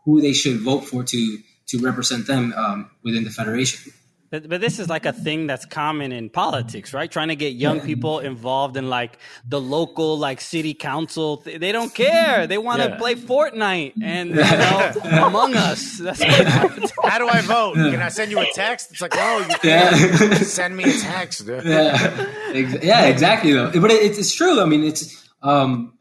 [0.05, 3.91] who they should vote for to to represent them um, within the federation.
[4.31, 7.10] But, but this is like a thing that's common in politics, right?
[7.10, 11.38] Trying to get young people involved in like the local like city council.
[11.45, 12.45] They don't care.
[12.47, 12.97] They want to yeah.
[12.97, 14.93] play Fortnite and you know,
[15.27, 15.98] Among Us.
[16.04, 17.75] That's How do I vote?
[17.75, 18.91] Can I send you a text?
[18.91, 20.33] It's like, oh, you can yeah.
[20.35, 21.48] send me a text.
[21.48, 23.54] yeah, yeah, exactly.
[23.54, 24.60] Though, but it, it's true.
[24.60, 25.98] I mean, it's um,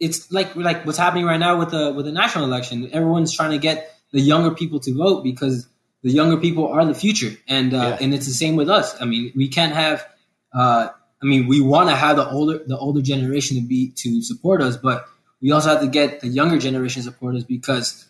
[0.00, 2.88] it's like like what's happening right now with the with the national election.
[2.92, 5.66] Everyone's trying to get the younger people to vote because
[6.02, 7.98] the younger people are the future, and uh, Yeah.
[8.00, 9.00] and it's the same with us.
[9.00, 10.04] I mean, we can't have.
[10.52, 10.88] Uh,
[11.22, 14.60] I mean, we want to have the older the older generation to be to support
[14.60, 15.06] us, but
[15.40, 18.06] we also have to get the younger generation to support us because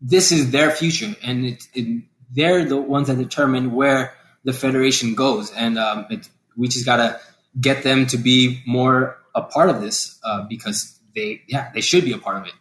[0.00, 4.14] this is their future, and it, it, they're the ones that determine where
[4.44, 7.20] the federation goes, and um, it, we just gotta
[7.60, 12.04] get them to be more a part of this uh, because they, yeah, they should
[12.04, 12.52] be a part of it.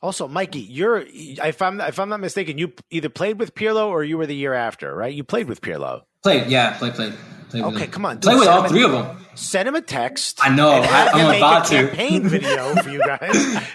[0.00, 4.04] Also, Mikey, you're if I'm if I'm not mistaken, you either played with Pirlo or
[4.04, 5.12] you were the year after, right?
[5.12, 6.02] You played with Pirlo.
[6.22, 7.12] Play, yeah, play, play,
[7.50, 7.62] play.
[7.62, 9.16] With Okay, come on, play with all send three of them.
[9.34, 10.38] Send him a text.
[10.40, 10.70] I know.
[10.70, 11.86] and I- I'm make about a to.
[11.88, 13.20] campaign video for you guys.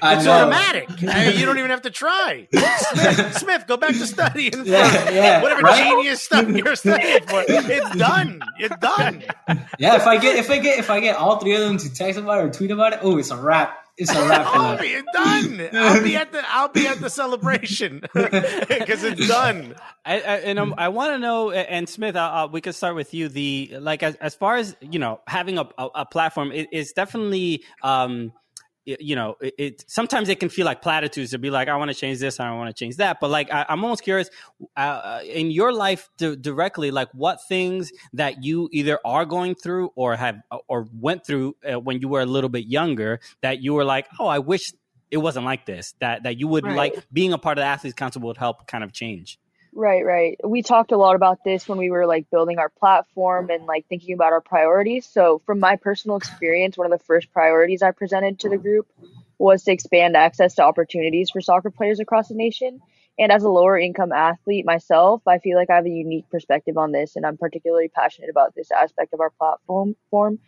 [0.01, 0.31] I it's know.
[0.31, 0.87] automatic.
[1.09, 2.47] I mean, you don't even have to try.
[2.53, 4.51] Smith, Smith, go back to studying.
[4.51, 5.83] for Yeah, yeah, whatever right?
[5.83, 7.43] genius stuff you're studying for.
[7.47, 8.41] It's done.
[8.59, 9.23] It's done.
[9.77, 11.93] Yeah, if I get if I get if I get all three of them to
[11.93, 13.77] text about it or tweet about it, oh, it's a wrap.
[13.97, 14.77] It's a wrap for them.
[14.81, 15.69] it's done.
[15.73, 19.75] I'll be at the I'll be at the celebration because it's done.
[20.03, 22.95] I, I, and um, I want to know, and Smith, uh, uh, we could start
[22.95, 23.29] with you.
[23.29, 26.93] The like, as, as far as you know, having a, a, a platform it is
[26.93, 28.33] definitely, um,
[28.85, 31.89] you know, it, it sometimes it can feel like platitudes to be like, I want
[31.89, 33.17] to change this, I don't want to change that.
[33.21, 34.29] But like, I, I'm almost curious,
[34.75, 39.91] uh, in your life di- directly, like what things that you either are going through
[39.95, 43.73] or have or went through uh, when you were a little bit younger that you
[43.73, 44.61] were like, oh, I wish
[45.11, 45.93] it wasn't like this.
[45.99, 46.75] That that you would Right.
[46.93, 49.37] like being a part of the athletes council would help kind of change.
[49.75, 50.39] Right, right.
[50.43, 53.87] We talked a lot about this when we were like building our platform and like
[53.87, 55.07] thinking about our priorities.
[55.07, 58.87] So, from my personal experience, one of the first priorities I presented to the group
[59.39, 62.81] was to expand access to opportunities for soccer players across the nation.
[63.17, 66.77] And as a lower income athlete myself, I feel like I have a unique perspective
[66.77, 69.95] on this, and I'm particularly passionate about this aspect of our platform.
[70.11, 70.39] Form.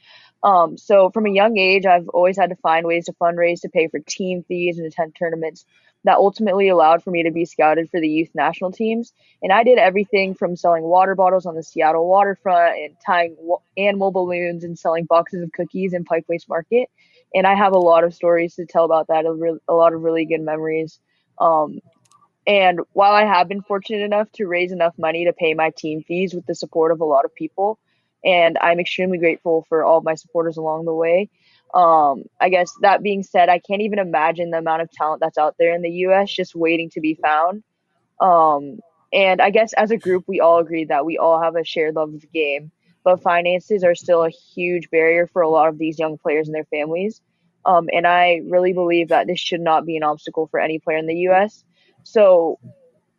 [0.44, 3.70] Um, so, from a young age, I've always had to find ways to fundraise to
[3.70, 5.66] pay for team fees and attend tournaments
[6.06, 9.12] that ultimately allowed for me to be scouted for the youth national teams.
[9.42, 13.36] And I did everything from selling water bottles on the Seattle waterfront and tying
[13.76, 16.90] animal balloons and selling boxes of cookies in Pike Place Market.
[17.34, 20.26] And I have a lot of stories to tell about that, a lot of really
[20.26, 21.00] good memories.
[21.40, 21.82] Um,
[22.48, 26.04] and while I have been fortunate enough to raise enough money to pay my team
[26.04, 27.80] fees with the support of a lot of people,
[28.26, 31.30] and I'm extremely grateful for all of my supporters along the way.
[31.74, 35.38] Um, I guess that being said, I can't even imagine the amount of talent that's
[35.38, 37.64] out there in the US just waiting to be found.
[38.20, 38.80] Um,
[39.14, 41.96] and I guess as a group, we all agreed that we all have a shared
[41.96, 42.72] love of the game,
[43.04, 46.56] but finances are still a huge barrier for a lot of these young players and
[46.56, 47.22] their families.
[47.66, 50.98] Um, and I really believe that this should not be an obstacle for any player
[50.98, 51.64] in the US.
[52.04, 52.60] So,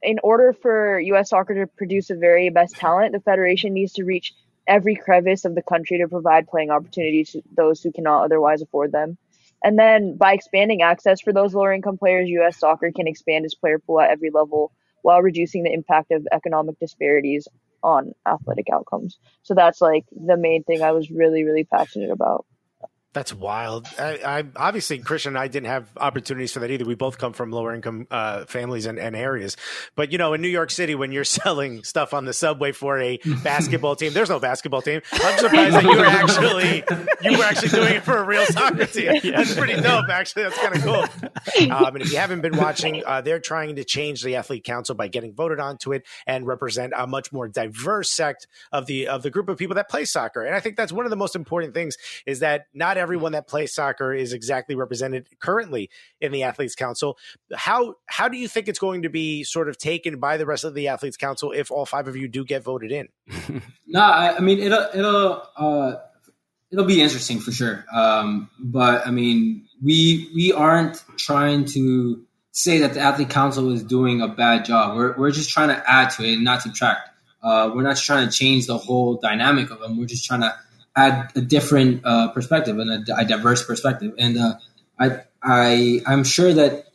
[0.02, 4.04] in order for US soccer to produce the very best talent, the federation needs to
[4.04, 4.32] reach
[4.66, 8.92] every crevice of the country to provide playing opportunities to those who cannot otherwise afford
[8.92, 9.16] them.
[9.62, 13.54] And then by expanding access for those lower income players, US soccer can expand its
[13.54, 17.48] player pool at every level while reducing the impact of economic disparities
[17.82, 19.18] on athletic outcomes.
[19.42, 22.44] So that's like the main thing I was really, really passionate about.
[23.12, 23.88] That's wild.
[23.98, 26.84] I, I obviously Christian and I didn't have opportunities for that either.
[26.84, 29.56] We both come from lower income uh, families and, and areas.
[29.94, 32.98] But you know, in New York City, when you're selling stuff on the subway for
[32.98, 35.00] a basketball team, there's no basketball team.
[35.12, 36.84] I'm surprised that you were actually
[37.22, 39.20] you were actually doing it for a real soccer team.
[39.22, 40.10] That's pretty dope.
[40.10, 41.70] Actually, that's kind of cool.
[41.70, 44.94] Um, and if you haven't been watching, uh, they're trying to change the athlete council
[44.94, 49.22] by getting voted onto it and represent a much more diverse sect of the of
[49.22, 50.44] the group of people that play soccer.
[50.44, 51.96] And I think that's one of the most important things
[52.26, 55.88] is that not everyone that plays soccer is exactly represented currently
[56.20, 57.16] in the athletes council.
[57.54, 60.64] How how do you think it's going to be sort of taken by the rest
[60.64, 63.08] of the athletes council if all five of you do get voted in?
[63.88, 65.94] No, I, I mean it'll it'll uh,
[66.72, 67.84] it'll be interesting for sure.
[67.94, 73.84] Um, but I mean, we we aren't trying to say that the athlete council is
[73.84, 74.96] doing a bad job.
[74.96, 77.10] We're we're just trying to add to it and not subtract.
[77.42, 79.96] Uh, we're not trying to change the whole dynamic of them.
[79.96, 80.52] We're just trying to
[80.96, 84.14] add a different uh, perspective and a, a diverse perspective.
[84.18, 84.54] And uh,
[84.98, 86.86] I I I'm sure that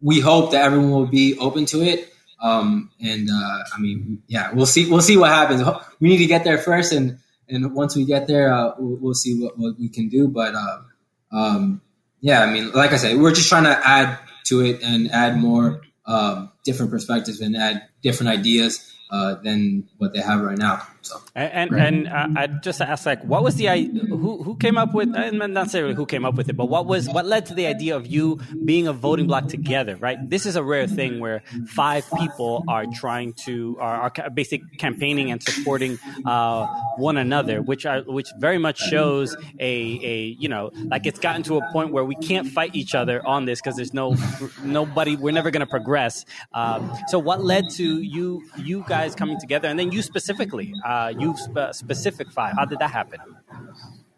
[0.00, 2.12] we hope that everyone will be open to it.
[2.40, 4.90] Um, and uh, I mean, yeah, we'll see.
[4.90, 5.62] We'll see what happens.
[6.00, 7.18] We need to get there first, and
[7.48, 10.28] and once we get there, uh, we'll, we'll see what, what we can do.
[10.28, 10.78] But uh,
[11.30, 11.82] um,
[12.20, 15.36] yeah, I mean, like I said, we're just trying to add to it and add
[15.36, 20.82] more um, different perspectives and add different ideas uh, than what they have right now.
[21.02, 24.76] So and and, and uh, I just asked like, what was the who who came
[24.76, 27.46] up with and not necessarily who came up with it, but what was what led
[27.46, 29.96] to the idea of you being a voting block together?
[29.96, 34.76] Right, this is a rare thing where five people are trying to are, are basically
[34.78, 40.48] campaigning and supporting uh, one another, which are which very much shows a a you
[40.48, 43.60] know like it's gotten to a point where we can't fight each other on this
[43.60, 44.16] because there's no
[44.64, 46.24] nobody we're never going to progress.
[46.54, 50.72] Um, so what led to you you guys guys coming together, and then you specifically,
[50.84, 52.54] uh, you sp- specific five.
[52.56, 53.20] How did that happen?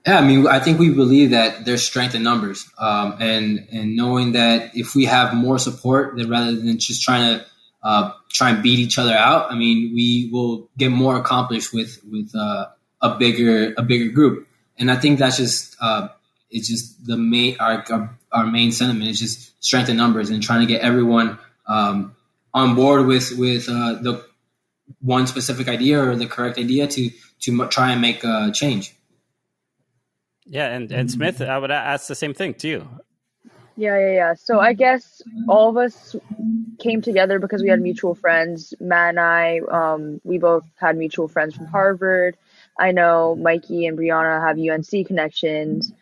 [0.07, 3.97] Yeah, I mean, I think we believe that there's strength in numbers, um, and and
[3.97, 7.47] knowing that if we have more support, then rather than just trying to
[7.83, 12.01] uh, try and beat each other out, I mean, we will get more accomplished with
[12.11, 12.67] with uh,
[13.01, 14.47] a bigger a bigger group,
[14.79, 16.09] and I think that's just uh,
[16.51, 17.83] it's just the main our,
[18.31, 22.15] our main sentiment is just strength in numbers and trying to get everyone um,
[22.53, 24.25] on board with with uh, the
[25.01, 27.11] one specific idea or the correct idea to
[27.41, 28.95] to try and make a change.
[30.47, 32.89] Yeah, and and Smith, I would ask the same thing to you.
[33.77, 34.35] Yeah, yeah, yeah.
[34.35, 36.15] So I guess all of us
[36.79, 38.73] came together because we had mutual friends.
[38.79, 42.37] Matt and I, um, we both had mutual friends from Harvard.
[42.79, 45.93] I know Mikey and Brianna have UNC connections,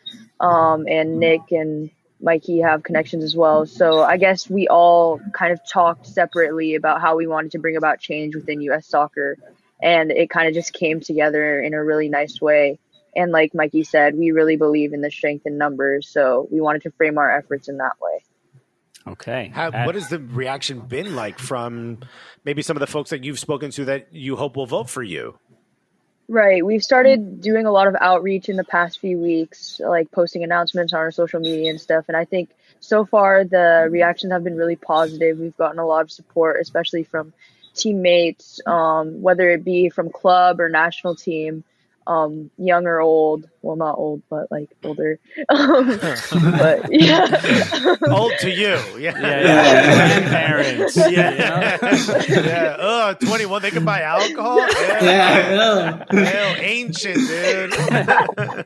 [0.41, 1.91] um, and Nick and
[2.23, 3.67] Mikey have connections as well.
[3.67, 7.77] So I guess we all kind of talked separately about how we wanted to bring
[7.77, 9.37] about change within US soccer.
[9.83, 12.79] And it kind of just came together in a really nice way.
[13.15, 16.09] And like Mikey said, we really believe in the strength in numbers.
[16.09, 18.25] So we wanted to frame our efforts in that way.
[19.07, 19.51] Okay.
[19.53, 21.99] How, uh, what has the reaction been like from
[22.45, 25.03] maybe some of the folks that you've spoken to that you hope will vote for
[25.03, 25.39] you?
[26.33, 26.65] Right.
[26.65, 30.95] We've started doing a lot of outreach in the past few weeks, like posting announcements
[30.95, 32.07] on our social media and stuff.
[32.09, 32.49] And I think
[32.81, 35.39] so far the reactions have been really positive.
[35.39, 37.35] We've gotten a lot of support, especially from
[37.75, 41.65] teammates, um, whether it be from club or national team
[42.07, 43.49] um young or old.
[43.63, 45.19] Well not old but like older.
[45.49, 45.87] Um,
[46.33, 47.97] but yeah.
[48.11, 48.79] Old to you.
[48.99, 49.19] Yeah.
[49.19, 50.21] Yeah, yeah.
[50.21, 51.79] grandparents yeah.
[51.81, 54.59] Yeah oh 21 they can buy alcohol?
[54.59, 56.25] Yeah, yeah.
[56.25, 57.75] Hell, ancient dude.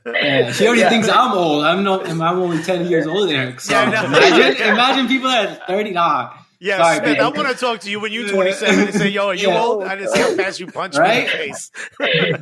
[0.07, 0.89] Yeah, she already yeah.
[0.89, 1.64] thinks I'm old.
[1.64, 4.05] I'm not I'm only 10 years older so yeah, no.
[4.05, 7.91] imagine imagine people that are 30 nah yeah, Sorry, Smith, I want to talk to
[7.91, 9.63] you when you're 27 and say, "Yo, are you yeah.
[9.63, 11.27] old?" I didn't see how fast you punch right?
[11.27, 11.53] me in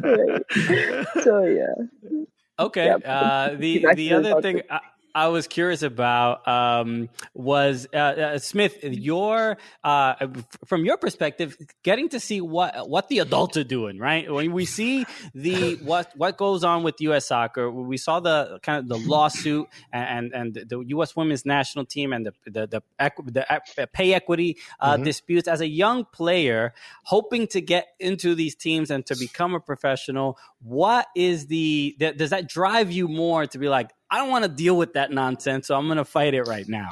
[0.00, 1.14] the face.
[1.24, 2.24] so yeah.
[2.58, 2.86] Okay.
[2.86, 4.62] Yeah, uh, the the other thing.
[4.70, 4.80] I,
[5.14, 10.26] I was curious about um, was uh, uh, Smith, your uh,
[10.66, 14.30] from your perspective, getting to see what what the adults are doing, right?
[14.30, 17.26] When we see the what what goes on with U.S.
[17.26, 21.14] soccer, we saw the kind of the lawsuit and and, the U.S.
[21.14, 25.04] women's national team and the the the, the, the pay equity uh, mm-hmm.
[25.04, 25.46] disputes.
[25.46, 30.38] As a young player, hoping to get into these teams and to become a professional,
[30.60, 33.90] what is the does that drive you more to be like?
[34.14, 36.68] I don't want to deal with that nonsense, so I'm going to fight it right
[36.68, 36.90] now.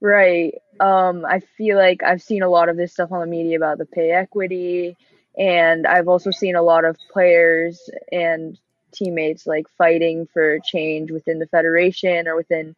[0.00, 0.52] Right.
[0.80, 3.78] Um, I feel like I've seen a lot of this stuff on the media about
[3.78, 4.96] the pay equity,
[5.38, 8.58] and I've also seen a lot of players and
[8.90, 12.74] teammates like fighting for change within the federation or within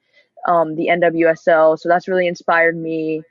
[0.46, 1.78] um, the NWSL.
[1.78, 3.22] So that's really inspired me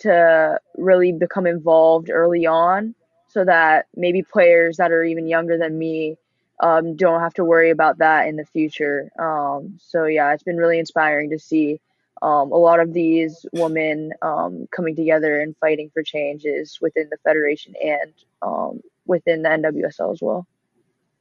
[0.00, 2.94] to really become involved early on
[3.28, 6.18] so that maybe players that are even younger than me
[6.60, 9.10] um, don't have to worry about that in the future.
[9.18, 11.80] Um, so yeah, it's been really inspiring to see
[12.22, 17.16] um, a lot of these women um, coming together and fighting for changes within the
[17.18, 20.46] federation and um, within the NWSL as well.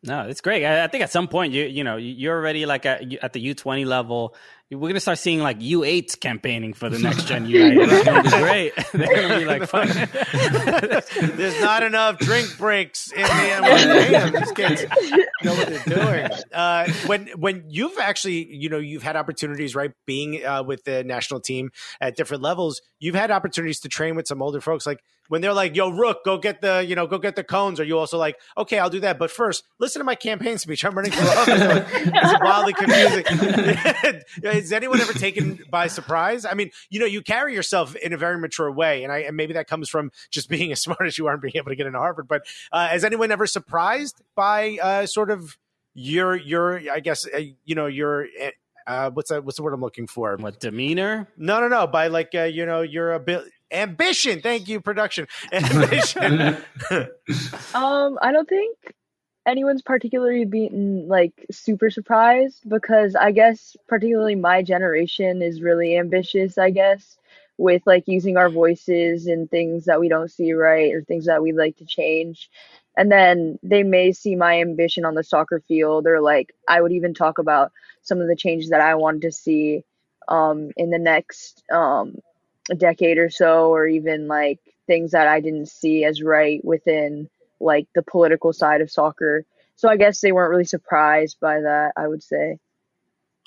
[0.04, 0.64] No, it's great.
[0.64, 3.40] I, I, think at some point you you know you're already like at, at the
[3.42, 4.36] U twenty level.
[4.70, 7.90] We're gonna start seeing like U eights campaigning for the next gen United.
[7.90, 8.74] It's gonna be great.
[8.94, 9.88] They're gonna be like fun.
[11.38, 13.28] There's not enough drink breaks in the
[14.10, 14.86] damn, these kids
[15.44, 16.30] know what they're doing.
[16.54, 21.02] Uh, when when you've actually you know you've had opportunities right being uh, with the
[21.06, 22.82] national team at different levels.
[23.00, 25.00] You've had opportunities to train with some older folks like
[25.30, 27.84] when they're like, "Yo, Rook, go get the you know go get the cones," are
[27.84, 30.84] you also like, "Okay, I'll do that," but first listen to my campaign speech.
[30.84, 31.86] I'm running for office.
[31.94, 33.24] it's wildly confusing.
[34.58, 36.46] Is anyone ever taken by surprise?
[36.46, 39.38] I mean, you know, you carry yourself in a very mature way, and I and
[39.38, 41.76] maybe that comes from just being as smart as you are and being able to
[41.76, 42.28] get into Harvard.
[42.28, 45.58] But uh, has anyone ever surprised by uh, sort of
[45.94, 48.28] your your I guess uh, you know your
[48.88, 49.44] uh, what's that?
[49.44, 50.36] What's the word I'm looking for?
[50.38, 51.28] What demeanor?
[51.38, 51.88] No, no, no.
[51.88, 54.42] By like uh, you know, your ability, ambition.
[54.42, 55.28] Thank you, production.
[55.52, 56.58] Ambition.
[57.74, 58.78] um, I don't think
[59.48, 66.58] anyone's particularly been like super surprised because I guess particularly my generation is really ambitious.
[66.58, 67.18] I guess
[67.58, 71.42] with like using our voices and things that we don't see right or things that
[71.42, 72.50] we'd like to change.
[72.96, 76.92] And then they may see my ambition on the soccer field, or like I would
[76.92, 77.72] even talk about
[78.02, 79.84] some of the changes that I wanted to see
[80.28, 82.18] um, in the next um,
[82.76, 87.30] decade or so, or even like things that I didn't see as right within
[87.60, 89.46] like the political side of soccer.
[89.76, 92.58] So I guess they weren't really surprised by that, I would say.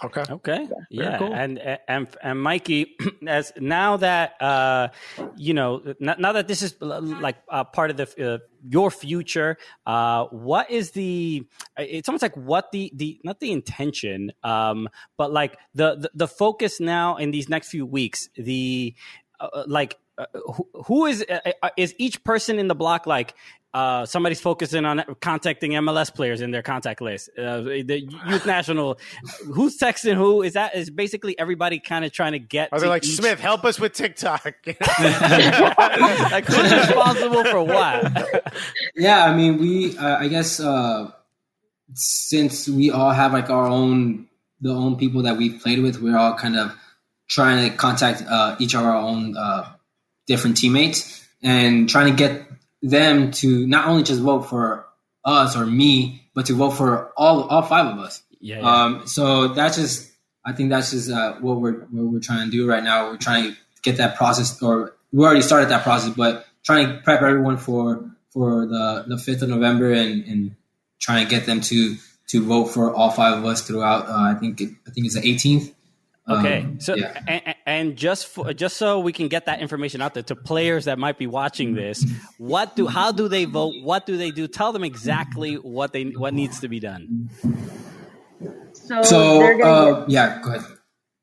[0.03, 0.25] Okay.
[0.31, 0.69] Okay.
[0.89, 1.19] Yeah.
[1.19, 1.35] Cool.
[1.35, 2.97] And and and Mikey,
[3.27, 4.89] as now that uh,
[5.37, 10.25] you know, now that this is like uh, part of the uh, your future, uh,
[10.27, 11.47] what is the?
[11.77, 14.89] It's almost like what the the not the intention, um,
[15.19, 18.31] but like the, the the focus now in these next few weeks.
[18.37, 18.95] The
[19.39, 23.35] uh, like uh, who, who is uh, is each person in the block like
[23.73, 27.31] uh, somebody's focusing on contacting MLS players in their contact list.
[27.39, 28.99] Uh, the youth national,
[29.53, 30.43] who's texting who?
[30.43, 32.71] Is that is basically everybody kind of trying to get?
[32.73, 33.17] Are they like each...
[33.17, 33.39] Smith?
[33.39, 34.45] Help us with TikTok.
[34.67, 38.55] like who's responsible for what?
[38.97, 39.97] yeah, I mean, we.
[39.97, 41.11] Uh, I guess uh,
[41.95, 44.29] since we all have like our own
[44.61, 46.73] the own people that we've played with, we're all kind of
[47.29, 49.65] trying to contact uh, each of our own uh,
[50.27, 52.47] different teammates and trying to get
[52.83, 54.87] them to not only just vote for
[55.25, 58.23] us or me, but to vote for all all five of us.
[58.41, 58.61] Yeah.
[58.61, 58.85] yeah.
[58.85, 60.11] Um, so that's just
[60.45, 63.11] I think that's just uh, what we're what we're trying to do right now.
[63.11, 66.99] We're trying to get that process, or we already started that process, but trying to
[67.03, 70.57] prep everyone for for the the fifth of November and and
[70.99, 71.97] trying to get them to
[72.29, 74.09] to vote for all five of us throughout.
[74.09, 75.75] Uh, I think it, I think it's the 18th.
[76.29, 77.21] Okay, um, so yeah.
[77.27, 80.85] and, and, just for, just so we can get that information out there to players
[80.85, 82.05] that might be watching this,
[82.39, 83.75] what do how do they vote?
[83.83, 84.47] What do they do?
[84.47, 87.31] Tell them exactly what they what needs to be done.
[88.73, 90.67] So, so uh, yeah, go ahead.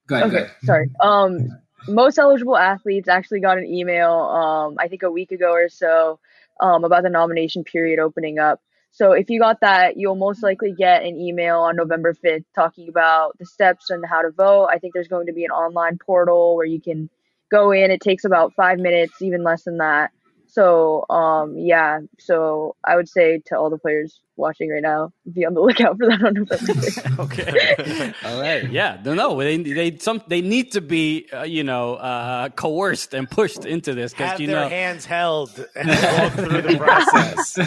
[0.08, 0.28] Go ahead.
[0.28, 0.56] Okay, go ahead.
[0.64, 0.90] sorry.
[1.00, 1.50] Um,
[1.88, 4.12] most eligible athletes actually got an email.
[4.12, 6.20] Um, I think a week ago or so,
[6.60, 8.62] um, about the nomination period opening up.
[8.98, 12.90] So if you got that, you'll most likely get an email on November 5th talking
[12.90, 14.70] about the steps and how to vote.
[14.72, 17.08] I think there's going to be an online portal where you can
[17.52, 17.92] go in.
[17.92, 20.10] It takes about five minutes, even less than that.
[20.48, 25.46] So um, yeah, so I would say to all the players, watching right now, be
[25.46, 27.18] on the lookout for that on November.
[27.20, 28.14] okay.
[28.26, 28.70] All right.
[28.72, 29.00] Yeah.
[29.04, 29.38] No, no.
[29.38, 33.94] They they some they need to be uh, you know uh, coerced and pushed into
[33.94, 37.58] this because you their know hands held and walk through the process.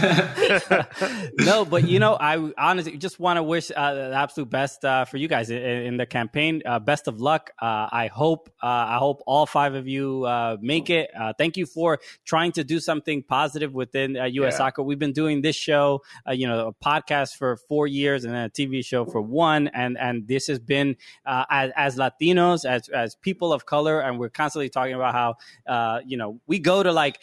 [1.39, 5.05] no, but you know, I honestly just want to wish uh, the absolute best uh,
[5.05, 6.63] for you guys in, in the campaign.
[6.65, 7.51] Uh, best of luck.
[7.61, 10.27] Uh, I hope I hope all five of you
[10.61, 11.11] make it.
[11.39, 14.35] thank you for trying to do something positive within U.S.
[14.35, 14.51] Yeah.
[14.51, 14.83] Soccer.
[14.83, 16.03] We've been doing this show.
[16.31, 19.99] you know a podcast for four years and then a TV show for one, and
[19.99, 20.97] and this has been
[21.27, 25.35] uh, as, as Latinos, as as people of color, and we're constantly talking about how
[25.67, 27.19] uh, you know we go to like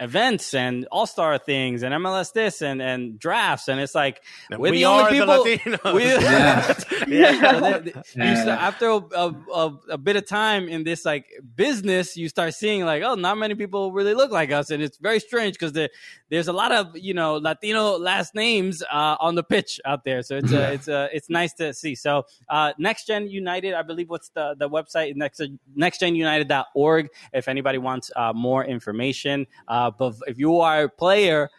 [0.00, 4.20] events and all star things and MLS this and, and drafts and it's like
[4.50, 5.44] we're we the only people.
[5.44, 6.74] The we, yeah.
[7.06, 7.80] yeah.
[8.16, 8.56] yeah.
[8.60, 13.02] after a, a, a, bit of time in this like business, you start seeing like
[13.02, 15.90] oh, not many people really look like us, and it's very strange because the,
[16.28, 20.22] there's a lot of you know Latino last names uh, on the pitch out there,
[20.22, 21.94] so it's uh, it's uh, it's nice to see.
[21.94, 25.40] So uh, Next Gen United, I believe, what's the the website next
[25.78, 29.46] nextgenunited.org if anybody wants uh, more information.
[29.68, 31.50] Uh, uh, but if you are a player,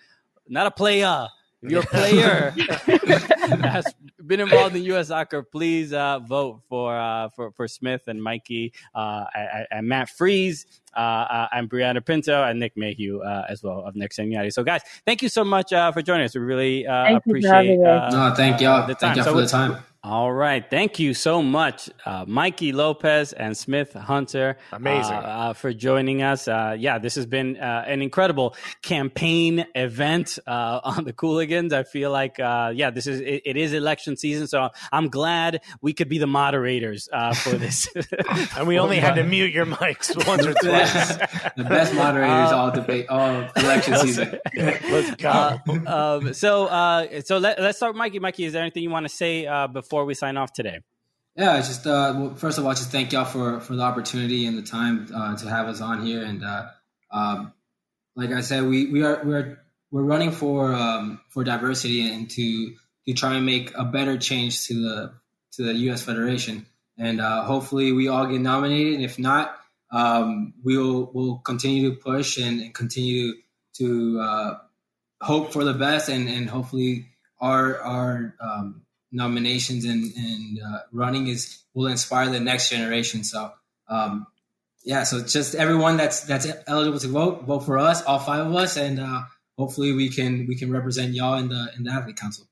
[0.48, 1.28] not a player,
[1.62, 2.54] if you're a player
[3.62, 3.94] that's
[4.26, 5.08] been involved in U.S.
[5.08, 9.26] soccer, please uh, vote for, uh, for for Smith and Mikey uh,
[9.72, 10.66] and, Matt Freese
[10.96, 14.54] uh, uh, and Brianna Pinto and Nick Mayhew uh, as well of Next Gen United.
[14.54, 16.36] So, guys, thank you so much for joining us.
[16.36, 17.78] We really appreciate.
[17.78, 18.88] no, thank y'all.
[18.88, 18.96] The.
[18.96, 19.84] Thank y'all so for the time.
[20.06, 20.64] All right.
[20.70, 24.56] Thank you so much, uh, Mikey Lopez and Smith Hunter.
[24.72, 25.16] Amazing.
[25.16, 26.48] Uh, uh, for joining us.
[26.48, 31.74] Uh, yeah, this has been uh, an incredible campaign event uh, on the Cooligans.
[31.74, 34.46] I feel like, yeah, this is, it, it is election season.
[34.46, 37.88] So I'm glad we could be the moderators for this.
[38.58, 41.18] and we only had to mute your mics once or twice.
[41.58, 44.40] the best moderators all debate, all election season.
[44.56, 45.60] Let's go.
[45.88, 46.68] Um, so,
[47.26, 48.20] so let, us start, Mikey.
[48.20, 49.95] Mikey, is there anything you want to say before?
[49.96, 50.80] Before we sign off today?
[51.38, 54.58] Yeah, just uh, well, first of all, just thank y'all for for the opportunity and
[54.58, 56.24] the time uh, to have us on here.
[56.24, 56.68] And uh,
[57.12, 57.54] um,
[58.16, 59.58] like I said, we we are we're
[59.92, 62.76] we're running for um, for diversity and to
[63.08, 65.14] to try and make a better change to the
[65.54, 66.02] to the U.S.
[66.02, 66.66] Federation.
[66.98, 69.02] And uh, hopefully, we all get nominated.
[69.02, 69.58] If not,
[69.92, 73.34] um, we'll we'll continue to push and, and continue
[73.76, 74.58] to uh,
[75.22, 77.08] hope for the best, and and hopefully
[77.40, 83.24] our our um, nominations and, and uh, running is will inspire the next generation.
[83.24, 83.52] So
[83.88, 84.28] um,
[84.86, 88.56] yeah, so just everyone that's that's eligible to vote, vote for us, all five of
[88.56, 89.22] us, and uh,
[89.58, 92.46] hopefully we can we can represent y'all in the in the athlete council.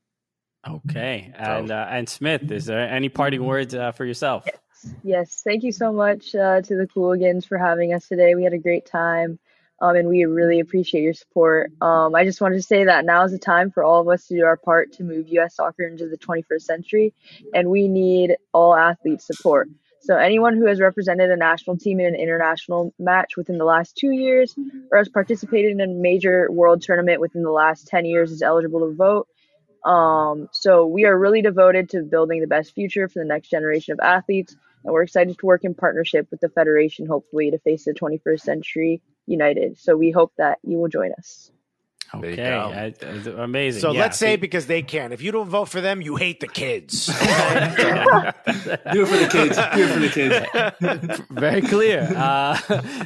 [0.67, 4.45] Okay, and uh, and Smith, is there any parting words uh, for yourself?
[4.45, 8.33] Yes, yes, thank you so much uh, to the Cooligans for having us today.
[8.33, 9.39] We had a great time,
[9.81, 11.71] um, and we really appreciate your support.
[11.81, 14.27] Um, I just wanted to say that now is the time for all of us
[14.27, 15.55] to do our part to move U.S.
[15.55, 17.13] soccer into the 21st century,
[17.53, 19.67] and we need all athletes' support.
[20.01, 23.95] So anyone who has represented a national team in an international match within the last
[23.95, 24.53] two years,
[24.91, 28.81] or has participated in a major world tournament within the last 10 years, is eligible
[28.81, 29.27] to vote.
[29.85, 33.93] Um, so we are really devoted to building the best future for the next generation
[33.93, 37.85] of athletes, and we're excited to work in partnership with the federation, hopefully, to face
[37.85, 39.77] the 21st century united.
[39.77, 41.51] So we hope that you will join us.
[42.19, 42.53] There you Okay.
[42.53, 42.93] I-
[43.39, 43.81] I- amazing.
[43.81, 44.01] So Yeah.
[44.01, 45.11] let's say because they can.
[45.11, 47.07] If you don't vote for them, you hate the kids.
[47.07, 49.57] Do it for the kids.
[49.57, 51.21] Do it for the kids.
[51.31, 52.01] Very clear.
[52.15, 52.55] Uh,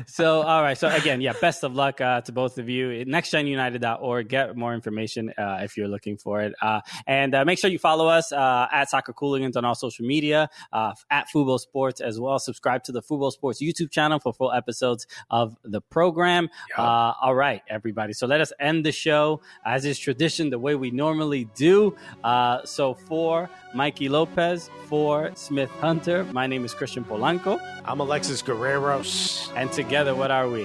[0.07, 0.77] so, all right.
[0.77, 3.05] So, again, yeah, best of luck uh, to both of you.
[3.05, 4.27] NextGenUnited.org.
[4.29, 6.53] Get more information uh, if you're looking for it.
[6.61, 10.05] Uh, and uh, make sure you follow us uh, at Soccer Cooligans on all social
[10.05, 12.39] media, uh, at Fubo Sports as well.
[12.39, 16.49] Subscribe to the Fubo Sports YouTube channel for full episodes of the program.
[16.77, 18.13] Uh, all right, everybody.
[18.13, 21.95] So, let us end the show as is tradition, the way we normally do.
[22.23, 27.59] Uh, so, for Mikey Lopez, for Smith Hunter, my name is Christian Polanco.
[27.85, 29.51] I'm Alexis Guerreros.
[29.55, 30.63] And together, what are we?